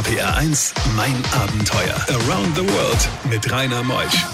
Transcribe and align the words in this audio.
RPR 0.00 0.34
1, 0.34 0.72
mein 0.96 1.14
Abenteuer. 1.34 1.94
Around 2.08 2.56
the 2.56 2.62
World 2.62 3.08
mit 3.28 3.52
Rainer 3.52 3.82
Meusch. 3.82 4.24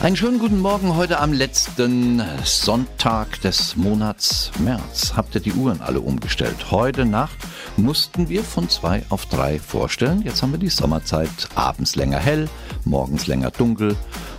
Einen 0.00 0.16
schönen 0.16 0.40
guten 0.40 0.58
Morgen 0.58 0.96
heute 0.96 1.20
am 1.20 1.32
letzten 1.32 2.20
Sonntag 2.42 3.40
des 3.42 3.76
Monats 3.76 4.50
März. 4.58 5.12
Habt 5.14 5.36
ihr 5.36 5.40
die 5.40 5.52
Uhren 5.52 5.80
alle 5.80 6.00
umgestellt? 6.00 6.72
Heute 6.72 7.04
Nacht 7.04 7.36
mussten 7.76 8.28
wir 8.28 8.42
von 8.42 8.68
zwei 8.68 9.04
auf 9.08 9.26
drei 9.26 9.60
vorstellen. 9.60 10.22
Jetzt 10.22 10.42
haben 10.42 10.50
wir 10.50 10.58
die 10.58 10.68
Sommerzeit. 10.68 11.30
Abends 11.54 11.94
länger 11.94 12.18
hell, 12.18 12.48
morgens 12.84 13.28
länger 13.28 13.52
dunkel. 13.52 13.94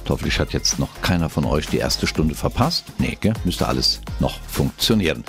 Hoffentlich 0.10 0.40
hat 0.40 0.52
jetzt 0.52 0.80
noch 0.80 0.90
keiner 1.02 1.30
von 1.30 1.46
euch 1.46 1.68
die 1.68 1.78
erste 1.78 2.06
Stunde 2.06 2.36
verpasst. 2.36 2.84
Nee, 2.98 3.18
gell? 3.22 3.34
müsste 3.46 3.68
alles 3.68 4.02
noch 4.20 4.42
funktionieren. 4.42 5.24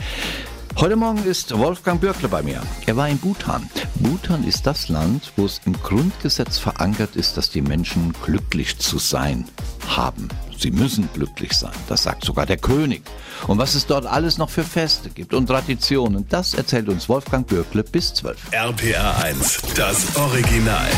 Heute 0.77 0.97
Morgen 0.97 1.25
ist 1.25 1.57
Wolfgang 1.57 2.01
Bürkle 2.01 2.29
bei 2.29 2.43
mir. 2.43 2.63
Er 2.87 2.97
war 2.97 3.09
in 3.09 3.19
Bhutan. 3.19 3.69
Bhutan 3.97 4.45
ist 4.45 4.67
das 4.67 4.89
Land, 4.89 5.33
wo 5.37 5.45
es 5.45 5.61
im 5.67 5.75
Grundgesetz 5.75 6.59
verankert 6.59 7.17
ist, 7.17 7.37
dass 7.37 7.51
die 7.51 7.61
Menschen 7.61 8.15
glücklich 8.25 8.79
zu 8.79 8.99
sein 8.99 9.47
haben. 9.89 10.29
Sie 10.59 10.71
müssen 10.71 11.09
glücklich 11.13 11.53
sein, 11.53 11.73
das 11.89 12.05
sagt 12.05 12.25
sogar 12.25 12.47
der 12.47 12.59
König. 12.59 13.03
Und 13.47 13.59
was 13.59 13.75
es 13.75 13.87
dort 13.87 14.07
alles 14.07 14.39
noch 14.39 14.51
für 14.51 14.65
Feste 14.65 15.11
gibt 15.11 15.35
und 15.35 15.47
Traditionen, 15.47 16.27
das 16.29 16.55
erzählt 16.55 16.89
uns 16.89 17.09
Wolfgang 17.09 17.47
Bürkle 17.47 17.83
bis 17.83 18.15
12. 18.15 18.53
RPR 18.53 19.23
1, 19.23 19.63
das 19.75 20.17
Original. 20.17 20.89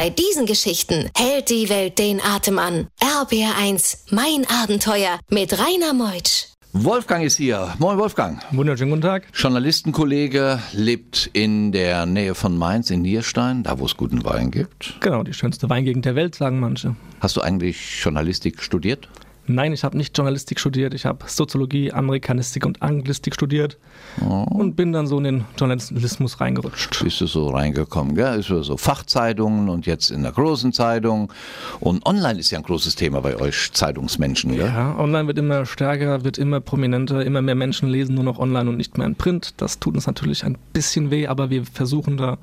Bei 0.00 0.10
diesen 0.10 0.46
Geschichten 0.46 1.10
hält 1.16 1.50
die 1.50 1.68
Welt 1.68 1.98
den 1.98 2.20
Atem 2.20 2.60
an. 2.60 2.86
RBR1, 3.00 4.14
mein 4.14 4.46
Abenteuer 4.48 5.18
mit 5.28 5.58
Rainer 5.58 5.92
Meutsch. 5.92 6.50
Wolfgang 6.72 7.24
ist 7.24 7.36
hier. 7.36 7.74
Moin 7.80 7.98
Wolfgang. 7.98 8.40
Wunderschönen 8.52 8.90
guten 8.90 9.02
Tag. 9.02 9.24
Journalistenkollege 9.34 10.62
lebt 10.70 11.28
in 11.32 11.72
der 11.72 12.06
Nähe 12.06 12.36
von 12.36 12.56
Mainz 12.56 12.90
in 12.90 13.02
Nierstein, 13.02 13.64
da 13.64 13.80
wo 13.80 13.86
es 13.86 13.96
guten 13.96 14.24
Wein 14.24 14.52
gibt. 14.52 14.94
Genau, 15.00 15.24
die 15.24 15.34
schönste 15.34 15.68
Weingegend 15.68 16.04
der 16.04 16.14
Welt, 16.14 16.36
sagen 16.36 16.60
manche. 16.60 16.94
Hast 17.18 17.36
du 17.36 17.40
eigentlich 17.40 18.00
Journalistik 18.00 18.62
studiert? 18.62 19.08
Nein, 19.48 19.72
ich 19.72 19.82
habe 19.82 19.96
nicht 19.96 20.16
Journalistik 20.16 20.60
studiert, 20.60 20.92
ich 20.92 21.06
habe 21.06 21.24
Soziologie, 21.26 21.92
Amerikanistik 21.92 22.66
und 22.66 22.82
Anglistik 22.82 23.34
studiert 23.34 23.78
oh. 24.20 24.44
und 24.50 24.76
bin 24.76 24.92
dann 24.92 25.06
so 25.06 25.18
in 25.18 25.24
den 25.24 25.44
Journalismus 25.56 26.40
reingerutscht. 26.40 27.02
Bist 27.02 27.20
du 27.22 27.26
so 27.26 27.48
reingekommen, 27.48 28.14
gell? 28.14 28.38
Ist 28.38 28.48
so 28.48 28.76
Fachzeitungen 28.76 29.68
und 29.70 29.86
jetzt 29.86 30.10
in 30.10 30.22
der 30.22 30.32
großen 30.32 30.72
Zeitung. 30.72 31.32
Und 31.80 32.04
online 32.04 32.38
ist 32.38 32.50
ja 32.50 32.58
ein 32.58 32.64
großes 32.64 32.94
Thema 32.94 33.20
bei 33.20 33.36
euch 33.36 33.72
Zeitungsmenschen, 33.72 34.54
gell? 34.54 34.66
Ja, 34.66 34.98
online 34.98 35.26
wird 35.26 35.38
immer 35.38 35.64
stärker, 35.64 36.24
wird 36.24 36.36
immer 36.36 36.60
prominenter, 36.60 37.24
immer 37.24 37.40
mehr 37.40 37.54
Menschen 37.54 37.88
lesen 37.88 38.14
nur 38.14 38.24
noch 38.24 38.38
online 38.38 38.68
und 38.68 38.76
nicht 38.76 38.98
mehr 38.98 39.06
in 39.06 39.14
Print. 39.14 39.54
Das 39.56 39.78
tut 39.78 39.94
uns 39.94 40.06
natürlich 40.06 40.44
ein 40.44 40.58
bisschen 40.74 41.10
weh, 41.10 41.26
aber 41.26 41.48
wir 41.48 41.64
versuchen 41.64 42.18
da 42.18 42.36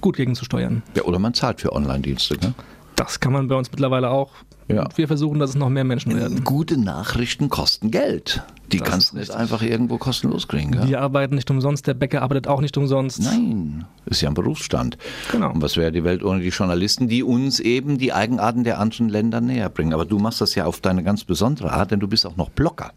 gut 0.00 0.16
gegenzusteuern. 0.16 0.82
Ja, 0.94 1.04
oder 1.04 1.18
man 1.18 1.34
zahlt 1.34 1.60
für 1.60 1.72
Online-Dienste, 1.72 2.38
gell? 2.38 2.54
Das 2.96 3.20
kann 3.20 3.32
man 3.32 3.48
bei 3.48 3.54
uns 3.54 3.70
mittlerweile 3.70 4.10
auch. 4.10 4.32
Ja. 4.74 4.88
wir 4.94 5.06
versuchen, 5.06 5.38
dass 5.38 5.50
es 5.50 5.56
noch 5.56 5.68
mehr 5.68 5.84
Menschen 5.84 6.14
werden. 6.16 6.44
Gute 6.44 6.76
Nachrichten 6.76 7.48
kosten 7.48 7.90
Geld. 7.90 8.42
Die 8.72 8.78
das 8.78 8.88
kannst 8.88 9.12
du 9.12 9.18
nicht 9.18 9.30
einfach 9.30 9.62
irgendwo 9.62 9.98
kostenlos 9.98 10.48
kriegen. 10.48 10.72
Gell? 10.72 10.88
Wir 10.88 11.00
arbeiten 11.00 11.34
nicht 11.34 11.50
umsonst, 11.50 11.86
der 11.86 11.94
Bäcker 11.94 12.22
arbeitet 12.22 12.46
auch 12.46 12.60
nicht 12.60 12.76
umsonst. 12.76 13.22
Nein, 13.22 13.84
ist 14.06 14.20
ja 14.20 14.28
ein 14.28 14.34
Berufsstand. 14.34 14.96
Genau. 15.32 15.52
Und 15.52 15.62
was 15.62 15.76
wäre 15.76 15.92
die 15.92 16.04
Welt 16.04 16.22
ohne 16.22 16.40
die 16.40 16.48
Journalisten, 16.48 17.08
die 17.08 17.22
uns 17.22 17.60
eben 17.60 17.98
die 17.98 18.12
Eigenarten 18.12 18.64
der 18.64 18.78
anderen 18.78 19.08
Länder 19.08 19.40
näher 19.40 19.68
bringen? 19.68 19.92
Aber 19.92 20.04
du 20.04 20.18
machst 20.18 20.40
das 20.40 20.54
ja 20.54 20.66
auf 20.66 20.80
deine 20.80 21.02
ganz 21.02 21.24
besondere 21.24 21.72
Art, 21.72 21.90
denn 21.90 22.00
du 22.00 22.08
bist 22.08 22.26
auch 22.26 22.36
noch 22.36 22.50
Blogger. 22.50 22.92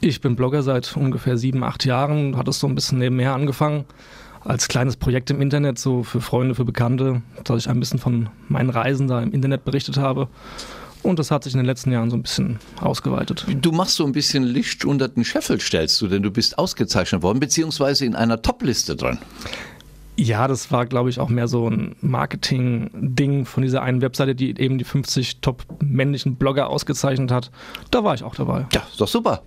Ich 0.00 0.20
bin 0.20 0.36
Blogger 0.36 0.62
seit 0.62 0.96
ungefähr 0.96 1.36
sieben, 1.36 1.64
acht 1.64 1.84
Jahren, 1.84 2.36
hat 2.36 2.46
es 2.48 2.60
so 2.60 2.66
ein 2.66 2.74
bisschen 2.74 2.98
nebenher 2.98 3.34
angefangen 3.34 3.84
als 4.44 4.68
kleines 4.68 4.96
Projekt 4.96 5.30
im 5.30 5.40
Internet, 5.40 5.78
so 5.78 6.02
für 6.02 6.20
Freunde, 6.20 6.54
für 6.54 6.64
Bekannte, 6.64 7.22
dass 7.44 7.58
ich 7.58 7.68
ein 7.68 7.80
bisschen 7.80 7.98
von 7.98 8.28
meinen 8.48 8.70
Reisen 8.70 9.08
da 9.08 9.20
im 9.20 9.32
Internet 9.32 9.64
berichtet 9.64 9.98
habe. 9.98 10.28
Und 11.02 11.18
das 11.18 11.30
hat 11.30 11.44
sich 11.44 11.54
in 11.54 11.58
den 11.58 11.66
letzten 11.66 11.92
Jahren 11.92 12.10
so 12.10 12.16
ein 12.16 12.22
bisschen 12.22 12.58
ausgeweitet. 12.80 13.46
Du 13.60 13.72
machst 13.72 13.96
so 13.96 14.04
ein 14.04 14.12
bisschen 14.12 14.42
Licht 14.42 14.84
unter 14.84 15.08
den 15.08 15.24
Scheffel, 15.24 15.60
stellst 15.60 16.00
du, 16.00 16.08
denn 16.08 16.22
du 16.22 16.30
bist 16.30 16.58
ausgezeichnet 16.58 17.22
worden, 17.22 17.40
beziehungsweise 17.40 18.04
in 18.04 18.14
einer 18.14 18.42
Top-Liste 18.42 18.96
dran. 18.96 19.18
Ja, 20.16 20.48
das 20.48 20.72
war, 20.72 20.84
glaube 20.84 21.10
ich, 21.10 21.20
auch 21.20 21.28
mehr 21.28 21.46
so 21.46 21.70
ein 21.70 21.94
Marketing-Ding 22.00 23.46
von 23.46 23.62
dieser 23.62 23.82
einen 23.82 24.02
Webseite, 24.02 24.34
die 24.34 24.58
eben 24.58 24.76
die 24.76 24.84
50 24.84 25.40
top 25.40 25.64
männlichen 25.80 26.34
Blogger 26.34 26.68
ausgezeichnet 26.68 27.30
hat. 27.30 27.52
Da 27.92 28.02
war 28.02 28.14
ich 28.14 28.24
auch 28.24 28.34
dabei. 28.34 28.66
Ja, 28.72 28.82
ist 28.90 29.00
doch 29.00 29.06
super. 29.06 29.44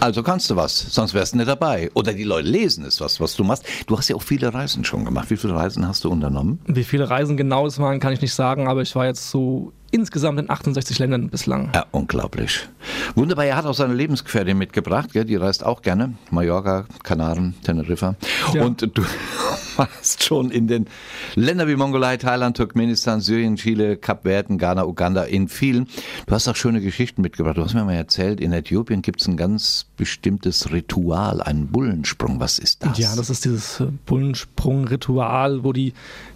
Also 0.00 0.22
kannst 0.22 0.50
du 0.50 0.56
was, 0.56 0.76
sonst 0.92 1.14
wärst 1.14 1.32
du 1.32 1.38
nicht 1.38 1.48
dabei. 1.48 1.90
Oder 1.94 2.12
die 2.12 2.24
Leute 2.24 2.48
lesen 2.48 2.84
es 2.84 3.00
was, 3.00 3.20
was 3.20 3.36
du 3.36 3.44
machst. 3.44 3.64
Du 3.86 3.96
hast 3.96 4.08
ja 4.08 4.16
auch 4.16 4.22
viele 4.22 4.52
Reisen 4.52 4.84
schon 4.84 5.04
gemacht. 5.04 5.30
Wie 5.30 5.36
viele 5.36 5.54
Reisen 5.54 5.86
hast 5.86 6.04
du 6.04 6.10
unternommen? 6.10 6.60
Wie 6.66 6.84
viele 6.84 7.08
Reisen 7.08 7.36
genau 7.36 7.66
es 7.66 7.78
waren, 7.78 8.00
kann 8.00 8.12
ich 8.12 8.20
nicht 8.20 8.34
sagen, 8.34 8.68
aber 8.68 8.82
ich 8.82 8.94
war 8.96 9.06
jetzt 9.06 9.30
so 9.30 9.72
insgesamt 9.90 10.38
in 10.38 10.50
68 10.50 10.98
Ländern 10.98 11.28
bislang. 11.28 11.70
Ja, 11.74 11.86
unglaublich. 11.90 12.68
Wunderbar, 13.14 13.46
er 13.46 13.56
hat 13.56 13.66
auch 13.66 13.74
seine 13.74 13.94
Lebensgefährtin 13.94 14.56
mitgebracht, 14.58 15.12
gell? 15.12 15.24
die 15.24 15.36
reist 15.36 15.64
auch 15.64 15.82
gerne. 15.82 16.14
Mallorca, 16.30 16.86
Kanaren, 17.02 17.54
Teneriffa. 17.62 18.16
Ja. 18.52 18.64
Und 18.64 18.82
du 18.82 19.02
warst 19.76 20.24
schon 20.24 20.50
in 20.50 20.66
den 20.66 20.86
Ländern 21.34 21.68
wie 21.68 21.76
Mongolei, 21.76 22.16
Thailand, 22.16 22.56
Turkmenistan, 22.56 23.20
Syrien, 23.20 23.56
Chile, 23.56 23.96
Kapverden, 23.96 24.58
Ghana, 24.58 24.84
Uganda, 24.84 25.22
in 25.24 25.48
vielen. 25.48 25.88
Du 26.26 26.34
hast 26.34 26.48
auch 26.48 26.56
schöne 26.56 26.80
Geschichten 26.80 27.22
mitgebracht. 27.22 27.56
Du 27.56 27.62
hast 27.62 27.74
mir 27.74 27.84
mal 27.84 27.94
erzählt, 27.94 28.40
in 28.40 28.52
Äthiopien 28.52 29.02
gibt 29.02 29.20
es 29.20 29.28
ein 29.28 29.36
ganz 29.36 29.86
bestimmtes 29.96 30.72
Ritual, 30.72 31.40
einen 31.42 31.68
Bullensprung. 31.68 32.40
Was 32.40 32.58
ist 32.58 32.84
das? 32.84 32.98
Ja, 32.98 33.14
das 33.16 33.30
ist 33.30 33.44
dieses 33.44 33.80
äh, 33.80 33.86
Bullensprung-Ritual, 34.06 35.64
wo 35.64 35.72
die, 35.72 35.92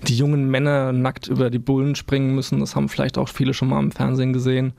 die 0.06 0.16
jungen 0.16 0.50
Männer 0.50 0.92
nackt 0.92 1.28
über 1.28 1.50
die 1.50 1.58
Bullen 1.58 1.94
springen 1.94 2.34
müssen. 2.34 2.60
Das 2.60 2.76
haben 2.76 2.88
vielleicht 2.88 3.18
auch 3.18 3.28
viele 3.28 3.41
viele 3.42 3.54
schon 3.54 3.68
mal 3.68 3.80
im 3.80 3.90
Fernsehen 3.90 4.32
gesehen. 4.32 4.72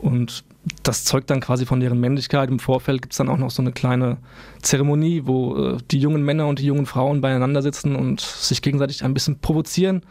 Und 0.00 0.42
das 0.82 1.04
zeugt 1.04 1.30
dann 1.30 1.40
quasi 1.40 1.66
von 1.66 1.78
deren 1.78 2.00
Männlichkeit. 2.00 2.50
Im 2.50 2.58
Vorfeld 2.58 3.00
gibt 3.00 3.12
es 3.12 3.18
dann 3.18 3.28
auch 3.28 3.38
noch 3.38 3.52
so 3.52 3.62
eine 3.62 3.70
kleine 3.70 4.16
Zeremonie, 4.60 5.22
wo 5.24 5.56
äh, 5.56 5.78
die 5.92 6.00
jungen 6.00 6.24
Männer 6.24 6.48
und 6.48 6.58
die 6.58 6.66
jungen 6.66 6.86
Frauen 6.86 7.20
beieinander 7.20 7.62
sitzen 7.62 7.94
und 7.94 8.20
sich 8.20 8.60
gegenseitig 8.60 9.04
ein 9.04 9.14
bisschen 9.14 9.38
provozieren. 9.38 10.02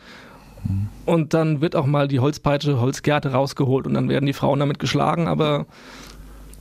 Und 1.06 1.34
dann 1.34 1.60
wird 1.60 1.76
auch 1.76 1.86
mal 1.86 2.08
die 2.08 2.22
Holzpeitsche, 2.22 2.80
Holzgärte 2.80 3.34
rausgeholt 3.34 3.86
und 3.86 3.94
dann 3.96 4.08
werden 4.08 4.26
die 4.26 4.34
Frauen 4.34 4.60
damit 4.60 4.80
geschlagen, 4.80 5.28
aber 5.28 5.66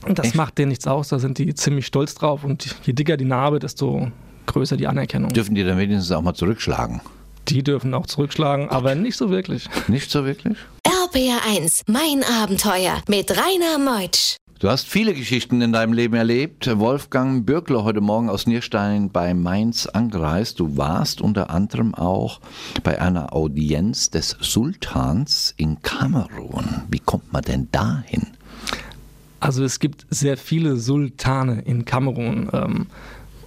das 0.07 0.27
Echt? 0.27 0.35
macht 0.35 0.57
denen 0.57 0.69
nichts 0.69 0.87
aus, 0.87 1.09
da 1.09 1.19
sind 1.19 1.37
die 1.37 1.53
ziemlich 1.53 1.85
stolz 1.85 2.15
drauf 2.15 2.43
und 2.43 2.75
je 2.83 2.93
dicker 2.93 3.15
die 3.15 3.25
Narbe, 3.25 3.59
desto 3.59 4.11
größer 4.47 4.75
die 4.75 4.87
Anerkennung. 4.87 5.31
Dürfen 5.31 5.55
die 5.55 5.63
dann 5.63 5.77
wenigstens 5.77 6.11
auch 6.11 6.23
mal 6.23 6.33
zurückschlagen? 6.33 6.99
Die 7.47 7.63
dürfen 7.63 7.93
auch 7.93 8.07
zurückschlagen, 8.07 8.69
aber 8.69 8.95
nicht 8.95 9.15
so 9.15 9.29
wirklich. 9.29 9.69
Nicht 9.87 10.09
so 10.09 10.25
wirklich? 10.25 10.57
RPR1, 11.13 11.81
mein 11.87 12.23
Abenteuer 12.23 13.01
mit 13.09 13.31
Rainer 13.31 13.77
Meutsch. 13.77 14.37
Du 14.59 14.69
hast 14.69 14.87
viele 14.87 15.13
Geschichten 15.13 15.61
in 15.61 15.73
deinem 15.73 15.91
Leben 15.91 16.15
erlebt. 16.15 16.69
Wolfgang 16.79 17.45
Bürkler 17.45 17.83
heute 17.83 17.99
Morgen 17.99 18.29
aus 18.29 18.47
Nierstein 18.47 19.09
bei 19.09 19.33
Mainz 19.33 19.87
angereist. 19.87 20.59
Du 20.61 20.77
warst 20.77 21.19
unter 21.19 21.49
anderem 21.49 21.95
auch 21.95 22.39
bei 22.83 23.01
einer 23.01 23.33
Audienz 23.33 24.09
des 24.09 24.37
Sultans 24.39 25.53
in 25.57 25.81
Kamerun. 25.81 26.83
Wie 26.89 26.99
kommt 26.99 27.33
man 27.33 27.41
denn 27.41 27.67
dahin? 27.73 28.27
Also 29.41 29.65
es 29.65 29.79
gibt 29.79 30.05
sehr 30.09 30.37
viele 30.37 30.77
Sultane 30.77 31.61
in 31.61 31.83
Kamerun. 31.83 32.49
Ähm, 32.53 32.87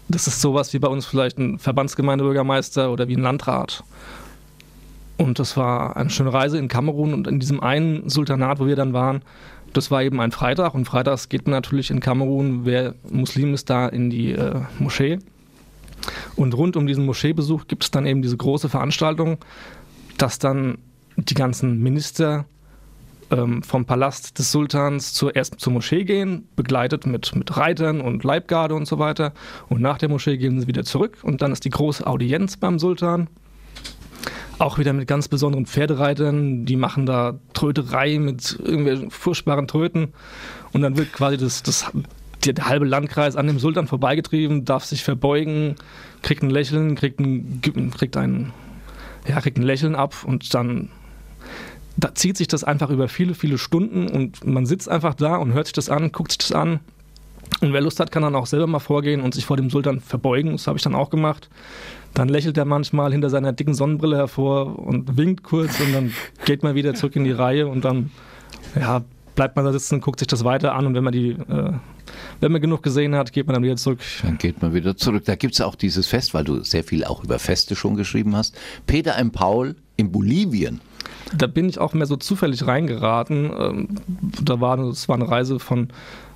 das 0.08 0.26
ist 0.26 0.42
sowas 0.42 0.74
wie 0.74 0.78
bei 0.78 0.88
uns 0.88 1.06
vielleicht 1.06 1.38
ein 1.38 1.58
Verbandsgemeindebürgermeister 1.58 2.92
oder 2.92 3.08
wie 3.08 3.16
ein 3.16 3.22
Landrat. 3.22 3.84
Und 5.16 5.38
das 5.38 5.56
war 5.56 5.96
eine 5.96 6.10
schöne 6.10 6.32
Reise 6.32 6.58
in 6.58 6.68
Kamerun 6.68 7.14
und 7.14 7.28
in 7.28 7.38
diesem 7.38 7.60
einen 7.60 8.08
Sultanat, 8.08 8.58
wo 8.58 8.66
wir 8.66 8.76
dann 8.76 8.92
waren, 8.92 9.22
das 9.72 9.90
war 9.90 10.02
eben 10.02 10.20
ein 10.20 10.30
Freitag 10.30 10.74
und 10.74 10.84
freitags 10.84 11.28
geht 11.28 11.46
man 11.46 11.52
natürlich 11.52 11.90
in 11.90 12.00
Kamerun, 12.00 12.64
wer 12.64 12.94
Muslim 13.10 13.54
ist, 13.54 13.70
da 13.70 13.88
in 13.88 14.10
die 14.10 14.32
äh, 14.32 14.60
Moschee. 14.78 15.18
Und 16.36 16.54
rund 16.54 16.76
um 16.76 16.86
diesen 16.86 17.04
Moscheebesuch 17.06 17.66
gibt 17.66 17.84
es 17.84 17.90
dann 17.90 18.06
eben 18.06 18.22
diese 18.22 18.36
große 18.36 18.68
Veranstaltung, 18.68 19.38
dass 20.18 20.38
dann 20.38 20.78
die 21.16 21.34
ganzen 21.34 21.82
Minister 21.82 22.44
ähm, 23.30 23.62
vom 23.62 23.84
Palast 23.84 24.38
des 24.38 24.52
Sultans 24.52 25.12
zuerst 25.12 25.58
zur 25.58 25.72
Moschee 25.72 26.04
gehen, 26.04 26.46
begleitet 26.56 27.06
mit, 27.06 27.34
mit 27.34 27.56
Reitern 27.56 28.00
und 28.00 28.22
Leibgarde 28.22 28.74
und 28.74 28.86
so 28.86 28.98
weiter. 28.98 29.32
Und 29.68 29.80
nach 29.80 29.98
der 29.98 30.08
Moschee 30.08 30.36
gehen 30.36 30.60
sie 30.60 30.66
wieder 30.66 30.84
zurück 30.84 31.18
und 31.22 31.42
dann 31.42 31.52
ist 31.52 31.64
die 31.64 31.70
große 31.70 32.06
Audienz 32.06 32.56
beim 32.56 32.78
Sultan. 32.78 33.28
Auch 34.58 34.78
wieder 34.78 34.92
mit 34.92 35.08
ganz 35.08 35.28
besonderen 35.28 35.66
Pferdereitern, 35.66 36.64
die 36.64 36.76
machen 36.76 37.06
da 37.06 37.38
Tröterei 37.54 38.18
mit 38.18 38.58
irgendwelchen 38.62 39.10
furchtbaren 39.10 39.66
Tröten. 39.66 40.12
Und 40.72 40.82
dann 40.82 40.96
wird 40.96 41.12
quasi 41.12 41.36
das, 41.36 41.62
das, 41.62 41.90
der 42.44 42.68
halbe 42.68 42.84
Landkreis 42.84 43.36
an 43.36 43.46
dem 43.46 43.58
Sultan 43.58 43.86
vorbeigetrieben, 43.86 44.64
darf 44.64 44.84
sich 44.84 45.02
verbeugen, 45.02 45.76
kriegt 46.22 46.42
ein 46.42 46.50
Lächeln, 46.50 46.94
kriegt 46.94 47.20
ein, 47.20 47.60
kriegt 47.96 48.16
ein, 48.16 48.52
ja, 49.26 49.40
kriegt 49.40 49.58
ein 49.58 49.62
Lächeln 49.62 49.94
ab 49.94 50.14
und 50.24 50.54
dann 50.54 50.90
da 51.96 52.14
zieht 52.14 52.36
sich 52.36 52.48
das 52.48 52.64
einfach 52.64 52.90
über 52.90 53.08
viele, 53.08 53.34
viele 53.34 53.58
Stunden 53.58 54.08
und 54.08 54.44
man 54.44 54.66
sitzt 54.66 54.88
einfach 54.88 55.14
da 55.14 55.36
und 55.36 55.52
hört 55.52 55.66
sich 55.66 55.72
das 55.74 55.88
an, 55.88 56.10
guckt 56.12 56.32
sich 56.32 56.38
das 56.38 56.52
an. 56.52 56.80
Und 57.60 57.72
wer 57.72 57.80
Lust 57.80 58.00
hat, 58.00 58.10
kann 58.10 58.22
dann 58.22 58.34
auch 58.34 58.46
selber 58.46 58.66
mal 58.66 58.78
vorgehen 58.78 59.20
und 59.20 59.34
sich 59.34 59.46
vor 59.46 59.56
dem 59.56 59.70
Sultan 59.70 60.00
verbeugen. 60.00 60.52
Das 60.52 60.66
habe 60.66 60.76
ich 60.76 60.82
dann 60.82 60.94
auch 60.94 61.10
gemacht. 61.10 61.48
Dann 62.12 62.28
lächelt 62.28 62.56
er 62.56 62.64
manchmal 62.64 63.12
hinter 63.12 63.30
seiner 63.30 63.52
dicken 63.52 63.74
Sonnenbrille 63.74 64.16
hervor 64.16 64.78
und 64.78 65.16
winkt 65.16 65.42
kurz 65.42 65.80
und 65.80 65.92
dann 65.92 66.12
geht 66.44 66.62
man 66.62 66.74
wieder 66.74 66.94
zurück 66.94 67.16
in 67.16 67.24
die 67.24 67.32
Reihe 67.32 67.66
und 67.66 67.84
dann 67.84 68.10
ja, 68.78 69.02
bleibt 69.34 69.56
man 69.56 69.64
da 69.64 69.72
sitzen, 69.72 70.00
guckt 70.00 70.20
sich 70.20 70.28
das 70.28 70.44
weiter 70.44 70.74
an 70.74 70.86
und 70.86 70.94
wenn 70.94 71.04
man 71.04 71.12
die 71.12 71.30
äh, 71.30 71.72
wenn 72.40 72.52
man 72.52 72.60
genug 72.60 72.82
gesehen 72.82 73.14
hat, 73.14 73.32
geht 73.32 73.46
man 73.46 73.54
dann 73.54 73.62
wieder 73.62 73.76
zurück. 73.76 74.00
Dann 74.22 74.38
geht 74.38 74.62
man 74.62 74.74
wieder 74.74 74.96
zurück. 74.96 75.24
Da 75.24 75.34
gibt 75.36 75.54
es 75.54 75.60
auch 75.60 75.74
dieses 75.74 76.06
Fest, 76.06 76.34
weil 76.34 76.44
du 76.44 76.62
sehr 76.62 76.84
viel 76.84 77.04
auch 77.04 77.24
über 77.24 77.38
Feste 77.38 77.76
schon 77.76 77.96
geschrieben 77.96 78.36
hast. 78.36 78.56
Peter 78.86 79.16
M. 79.16 79.30
Paul 79.30 79.76
in 79.96 80.12
Bolivien. 80.12 80.80
Da 81.36 81.46
bin 81.46 81.68
ich 81.68 81.78
auch 81.78 81.94
mehr 81.94 82.06
so 82.06 82.16
zufällig 82.16 82.66
reingeraten. 82.66 83.50
Ähm, 83.58 83.88
da 84.42 84.60
war, 84.60 84.76
das 84.76 85.08
war 85.08 85.16
eine 85.16 85.28
Reise 85.28 85.58
von 85.58 85.88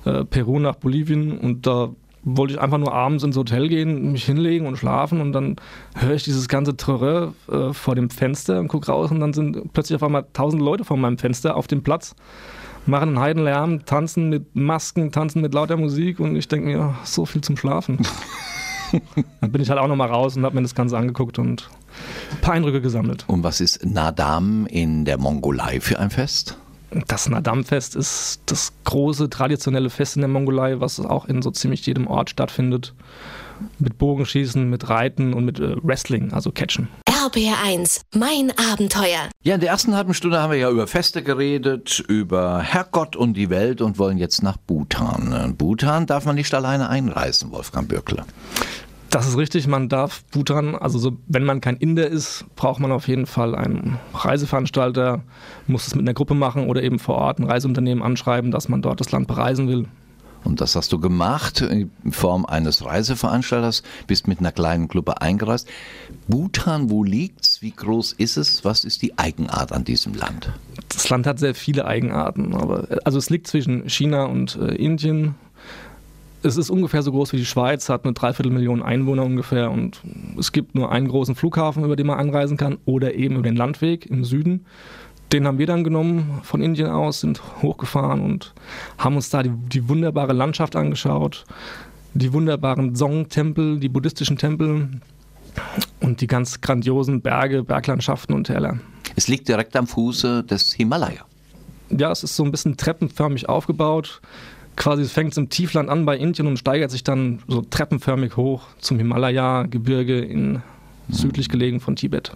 äh, 0.05 0.23
Peru 0.25 0.59
nach 0.59 0.75
Bolivien 0.75 1.37
und 1.37 1.65
da 1.67 1.89
wollte 2.23 2.53
ich 2.53 2.59
einfach 2.59 2.77
nur 2.77 2.93
abends 2.93 3.23
ins 3.23 3.37
Hotel 3.37 3.69
gehen, 3.69 4.11
mich 4.11 4.25
hinlegen 4.25 4.67
und 4.67 4.77
schlafen 4.77 5.21
und 5.21 5.31
dann 5.31 5.55
höre 5.95 6.15
ich 6.15 6.23
dieses 6.23 6.47
ganze 6.47 6.75
Terreur 6.75 7.33
äh, 7.49 7.73
vor 7.73 7.95
dem 7.95 8.09
Fenster 8.09 8.59
und 8.59 8.67
gucke 8.67 8.91
raus 8.91 9.11
und 9.11 9.19
dann 9.19 9.33
sind 9.33 9.71
plötzlich 9.73 9.95
auf 9.95 10.03
einmal 10.03 10.25
tausend 10.33 10.61
Leute 10.61 10.83
vor 10.83 10.97
meinem 10.97 11.17
Fenster 11.17 11.55
auf 11.55 11.67
dem 11.67 11.81
Platz, 11.81 12.15
machen 12.85 13.09
einen 13.09 13.19
Heidenlärm, 13.19 13.85
tanzen 13.85 14.29
mit 14.29 14.55
Masken, 14.55 15.11
tanzen 15.11 15.41
mit 15.41 15.53
lauter 15.53 15.77
Musik 15.77 16.19
und 16.19 16.35
ich 16.35 16.47
denke 16.47 16.67
mir, 16.67 16.95
so 17.03 17.25
viel 17.25 17.41
zum 17.41 17.55
Schlafen. 17.55 17.99
dann 19.41 19.51
bin 19.51 19.61
ich 19.61 19.69
halt 19.69 19.79
auch 19.79 19.87
nochmal 19.87 20.09
raus 20.09 20.35
und 20.35 20.43
habe 20.43 20.55
mir 20.55 20.61
das 20.61 20.75
Ganze 20.75 20.97
angeguckt 20.97 21.39
und 21.39 21.69
ein 22.31 22.41
paar 22.41 22.53
Eindrücke 22.53 22.81
gesammelt. 22.81 23.23
Und 23.27 23.43
was 23.43 23.61
ist 23.61 23.85
Nadam 23.85 24.65
in 24.67 25.05
der 25.05 25.17
Mongolei 25.17 25.79
für 25.79 25.99
ein 25.99 26.09
Fest? 26.09 26.57
Das 27.07 27.29
Nadam-Fest 27.29 27.95
ist 27.95 28.41
das 28.47 28.73
große 28.83 29.29
traditionelle 29.29 29.89
Fest 29.89 30.15
in 30.15 30.21
der 30.21 30.29
Mongolei, 30.29 30.79
was 30.79 30.99
auch 30.99 31.25
in 31.25 31.41
so 31.41 31.51
ziemlich 31.51 31.85
jedem 31.85 32.07
Ort 32.07 32.29
stattfindet. 32.31 32.93
Mit 33.77 33.97
Bogenschießen, 33.97 34.69
mit 34.69 34.89
Reiten 34.89 35.33
und 35.33 35.43
mit 35.43 35.59
äh, 35.59 35.75
Wrestling, 35.83 36.31
also 36.31 36.51
Catchen. 36.51 36.87
RBR1, 37.09 38.01
mein 38.15 38.53
Abenteuer. 38.71 39.29
Ja, 39.43 39.55
in 39.55 39.59
der 39.59 39.69
ersten 39.69 39.93
halben 39.93 40.13
Stunde 40.13 40.41
haben 40.41 40.51
wir 40.51 40.57
ja 40.57 40.69
über 40.69 40.87
Feste 40.87 41.21
geredet, 41.21 41.99
über 42.07 42.59
Herrgott 42.61 43.17
und 43.17 43.33
die 43.33 43.49
Welt 43.49 43.81
und 43.81 43.99
wollen 43.99 44.17
jetzt 44.17 44.41
nach 44.41 44.55
Bhutan. 44.55 45.55
Bhutan 45.57 46.05
darf 46.05 46.25
man 46.25 46.35
nicht 46.35 46.53
alleine 46.53 46.87
einreisen, 46.87 47.51
Wolfgang 47.51 47.89
Bürkle. 47.89 48.25
Das 49.09 49.27
ist 49.27 49.37
richtig, 49.37 49.65
man 49.65 49.89
darf 49.89 50.23
Bhutan, 50.25 50.75
also 50.75 50.99
so, 50.99 51.17
wenn 51.27 51.43
man 51.43 51.61
kein 51.61 51.77
Inder 51.77 52.07
ist, 52.07 52.45
braucht 52.55 52.79
man 52.79 52.91
auf 52.91 53.07
jeden 53.07 53.25
Fall 53.25 53.55
einen 53.55 53.97
Reiseveranstalter, 54.13 55.23
muss 55.65 55.87
es 55.87 55.95
mit 55.95 56.03
einer 56.03 56.13
Gruppe 56.13 56.35
machen 56.35 56.67
oder 56.67 56.83
eben 56.83 56.99
vor 56.99 57.15
Ort 57.15 57.39
ein 57.39 57.45
Reiseunternehmen 57.45 58.03
anschreiben, 58.03 58.51
dass 58.51 58.69
man 58.69 58.83
dort 58.83 58.99
das 58.99 59.11
Land 59.11 59.27
bereisen 59.27 59.67
will. 59.67 59.87
Und 60.43 60.61
das 60.61 60.75
hast 60.75 60.93
du 60.93 60.99
gemacht 60.99 61.61
in 61.61 61.91
Form 62.11 62.45
eines 62.45 62.85
Reiseveranstalters, 62.85 63.83
bist 64.07 64.27
mit 64.27 64.39
einer 64.39 64.51
kleinen 64.51 64.87
Gruppe 64.87 65.21
eingereist. 65.21 65.67
Bhutan, 66.27 66.89
wo 66.89 67.03
liegt's? 67.03 67.61
Wie 67.61 67.71
groß 67.71 68.13
ist 68.13 68.37
es? 68.37 68.63
Was 68.63 68.85
ist 68.85 69.01
die 69.01 69.17
Eigenart 69.17 69.71
an 69.71 69.83
diesem 69.83 70.13
Land? 70.13 70.53
Das 70.89 71.09
Land 71.09 71.27
hat 71.27 71.39
sehr 71.39 71.55
viele 71.55 71.85
Eigenarten, 71.85 72.55
aber 72.55 72.87
also 73.03 73.17
es 73.17 73.29
liegt 73.29 73.47
zwischen 73.47 73.89
China 73.89 74.25
und 74.25 74.55
äh, 74.55 74.75
Indien 74.75 75.35
es 76.43 76.57
ist 76.57 76.69
ungefähr 76.69 77.01
so 77.01 77.11
groß 77.11 77.33
wie 77.33 77.37
die 77.37 77.45
Schweiz, 77.45 77.89
hat 77.89 78.05
eine 78.05 78.13
Dreiviertelmillion 78.13 78.81
Einwohner 78.81 79.23
ungefähr 79.23 79.71
und 79.71 80.01
es 80.37 80.51
gibt 80.51 80.75
nur 80.75 80.91
einen 80.91 81.07
großen 81.07 81.35
Flughafen, 81.35 81.83
über 81.83 81.95
den 81.95 82.07
man 82.07 82.19
anreisen 82.19 82.57
kann 82.57 82.77
oder 82.85 83.13
eben 83.15 83.35
über 83.35 83.43
den 83.43 83.55
Landweg 83.55 84.05
im 84.05 84.23
Süden. 84.23 84.65
Den 85.33 85.45
haben 85.45 85.59
wir 85.59 85.67
dann 85.67 85.83
genommen 85.83 86.39
von 86.43 86.61
Indien 86.61 86.89
aus, 86.89 87.21
sind 87.21 87.41
hochgefahren 87.61 88.21
und 88.21 88.53
haben 88.97 89.15
uns 89.15 89.29
da 89.29 89.43
die, 89.43 89.51
die 89.51 89.87
wunderbare 89.87 90.33
Landschaft 90.33 90.75
angeschaut, 90.75 91.43
die 92.13 92.33
wunderbaren 92.33 92.95
Song-Tempel, 92.95 93.79
die 93.79 93.89
buddhistischen 93.89 94.37
Tempel 94.37 94.89
und 95.99 96.21
die 96.21 96.27
ganz 96.27 96.61
grandiosen 96.61 97.21
Berge, 97.21 97.63
Berglandschaften 97.63 98.33
und 98.33 98.45
Täler. 98.45 98.79
Es 99.15 99.27
liegt 99.27 99.47
direkt 99.47 99.75
am 99.75 99.87
Fuße 99.87 100.43
des 100.43 100.73
Himalaya. 100.73 101.25
Ja, 101.89 102.11
es 102.11 102.23
ist 102.23 102.35
so 102.35 102.43
ein 102.43 102.51
bisschen 102.51 102.77
treppenförmig 102.77 103.49
aufgebaut 103.49 104.21
quasi 104.79 105.03
fängt 105.05 105.33
es 105.33 105.37
im 105.37 105.49
Tiefland 105.49 105.89
an 105.89 106.05
bei 106.05 106.17
Indien 106.17 106.47
und 106.47 106.57
steigert 106.57 106.89
sich 106.89 107.03
dann 107.03 107.43
so 107.47 107.61
treppenförmig 107.61 108.35
hoch 108.37 108.63
zum 108.79 108.97
Himalaya-Gebirge 108.97 110.19
in 110.19 110.63
südlich 111.09 111.49
gelegen 111.49 111.79
von 111.79 111.95
Tibet. 111.95 112.31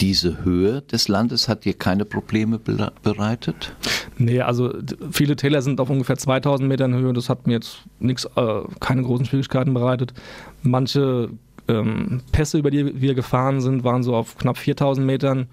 Diese 0.00 0.44
Höhe 0.44 0.82
des 0.82 1.08
Landes 1.08 1.48
hat 1.48 1.64
dir 1.64 1.74
keine 1.74 2.04
Probleme 2.04 2.60
bereitet? 3.02 3.74
Nee, 4.16 4.40
also 4.40 4.72
viele 5.10 5.34
Täler 5.34 5.60
sind 5.60 5.80
auf 5.80 5.90
ungefähr 5.90 6.16
2000 6.16 6.68
Metern 6.68 6.94
Höhe. 6.94 7.12
Das 7.12 7.28
hat 7.28 7.48
mir 7.48 7.54
jetzt 7.54 7.80
nichts, 7.98 8.24
äh, 8.36 8.60
keine 8.78 9.02
großen 9.02 9.26
Schwierigkeiten 9.26 9.74
bereitet. 9.74 10.14
Manche 10.62 11.30
ähm, 11.66 12.20
Pässe, 12.30 12.58
über 12.58 12.70
die 12.70 13.00
wir 13.00 13.14
gefahren 13.14 13.60
sind, 13.60 13.82
waren 13.82 14.04
so 14.04 14.14
auf 14.14 14.38
knapp 14.38 14.56
4000 14.56 15.04
Metern 15.04 15.48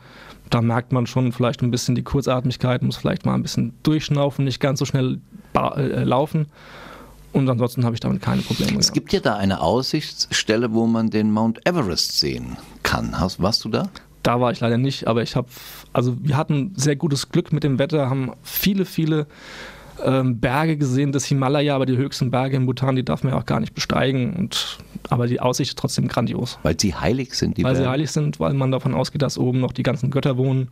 da 0.50 0.62
merkt 0.62 0.92
man 0.92 1.08
schon 1.08 1.32
vielleicht 1.32 1.62
ein 1.62 1.72
bisschen 1.72 1.96
die 1.96 2.04
Kurzatmigkeit, 2.04 2.82
muss 2.84 2.98
vielleicht 2.98 3.26
mal 3.26 3.36
ein 3.36 3.42
bisschen 3.42 3.74
durchschnaufen, 3.84 4.46
nicht 4.46 4.60
ganz 4.60 4.80
so 4.80 4.86
schnell 4.86 5.20
äh, 5.54 6.04
laufen. 6.04 6.48
Und 7.34 7.50
ansonsten 7.50 7.84
habe 7.84 7.96
ich 7.96 8.00
damit 8.00 8.22
keine 8.22 8.42
Probleme. 8.42 8.80
Es 8.80 8.94
gibt 8.94 9.12
ja 9.12 9.20
da 9.20 9.36
eine 9.36 9.60
Aussichtsstelle, 9.60 10.74
wo 10.74 10.86
man 10.86 11.10
den 11.10 11.32
Mount 11.32 11.68
Everest 11.68 12.18
sehen 12.18 12.56
kann. 12.82 13.20
Hast, 13.20 13.42
warst 13.42 13.66
du 13.66 13.70
da? 13.70 13.90
Da 14.24 14.40
war 14.40 14.52
ich 14.52 14.62
leider 14.62 14.78
nicht, 14.78 15.08
aber 15.08 15.22
ich 15.22 15.36
habe, 15.36 15.50
also 15.92 16.16
wir 16.22 16.38
hatten 16.38 16.72
sehr 16.78 16.96
gutes 16.96 17.30
Glück 17.30 17.52
mit 17.52 17.64
dem 17.64 17.78
Wetter, 17.78 18.10
haben 18.10 18.32
viele, 18.42 18.86
viele 18.86 19.28
ähm, 20.04 20.40
Berge 20.40 20.78
gesehen, 20.78 21.12
das 21.12 21.26
Himalaya, 21.26 21.76
aber 21.76 21.86
die 21.86 21.98
höchsten 21.98 22.32
Berge 22.32 22.56
in 22.56 22.66
Bhutan, 22.66 22.96
die 22.96 23.04
darf 23.04 23.24
man 23.24 23.34
ja 23.34 23.40
auch 23.40 23.46
gar 23.46 23.60
nicht 23.60 23.74
besteigen. 23.74 24.34
Und, 24.34 24.78
aber 25.10 25.28
die 25.28 25.40
Aussicht 25.40 25.72
ist 25.72 25.80
trotzdem 25.80 26.08
grandios. 26.08 26.58
Weil 26.64 26.80
sie 26.80 26.96
heilig 26.96 27.34
sind, 27.34 27.58
die 27.58 27.64
Weil 27.64 27.74
Berge? 27.74 27.86
sie 27.86 27.90
heilig 27.92 28.12
sind, 28.12 28.40
weil 28.40 28.54
man 28.54 28.72
davon 28.72 28.94
ausgeht, 28.94 29.22
dass 29.22 29.38
oben 29.38 29.60
noch 29.60 29.74
die 29.74 29.84
ganzen 29.84 30.12
Götter 30.12 30.38
wohnen 30.38 30.70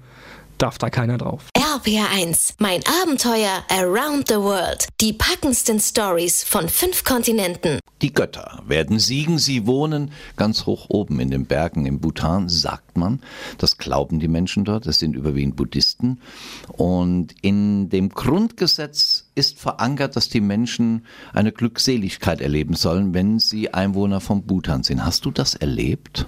darf 0.57 0.77
da 0.77 0.89
keiner 0.89 1.17
drauf. 1.17 1.45
RPR1, 1.57 2.53
mein 2.59 2.81
Abenteuer 3.03 3.63
Around 3.69 4.27
the 4.29 4.35
World. 4.35 4.87
Die 5.01 5.13
packendsten 5.13 5.79
Stories 5.79 6.43
von 6.43 6.69
fünf 6.69 7.03
Kontinenten. 7.03 7.79
Die 8.03 8.11
Götter 8.11 8.61
werden 8.67 8.99
siegen, 8.99 9.39
sie 9.39 9.65
wohnen 9.65 10.11
ganz 10.35 10.65
hoch 10.65 10.87
oben 10.89 11.21
in 11.21 11.31
den 11.31 11.45
Bergen 11.45 11.85
im 11.85 12.01
Bhutan, 12.01 12.49
sagt 12.49 12.97
man. 12.97 13.21
Das 13.57 13.77
glauben 13.77 14.19
die 14.19 14.27
Menschen 14.27 14.65
dort, 14.65 14.85
das 14.85 14.99
sind 14.99 15.15
überwiegend 15.15 15.55
Buddhisten. 15.55 16.19
Und 16.67 17.33
in 17.41 17.87
dem 17.87 18.09
Grundgesetz 18.09 19.29
ist 19.35 19.57
verankert, 19.57 20.17
dass 20.17 20.27
die 20.27 20.41
Menschen 20.41 21.05
eine 21.31 21.53
Glückseligkeit 21.53 22.41
erleben 22.41 22.73
sollen, 22.73 23.13
wenn 23.13 23.39
sie 23.39 23.73
Einwohner 23.73 24.19
von 24.19 24.43
Bhutan 24.43 24.83
sind. 24.83 25.05
Hast 25.05 25.23
du 25.23 25.31
das 25.31 25.55
erlebt? 25.55 26.27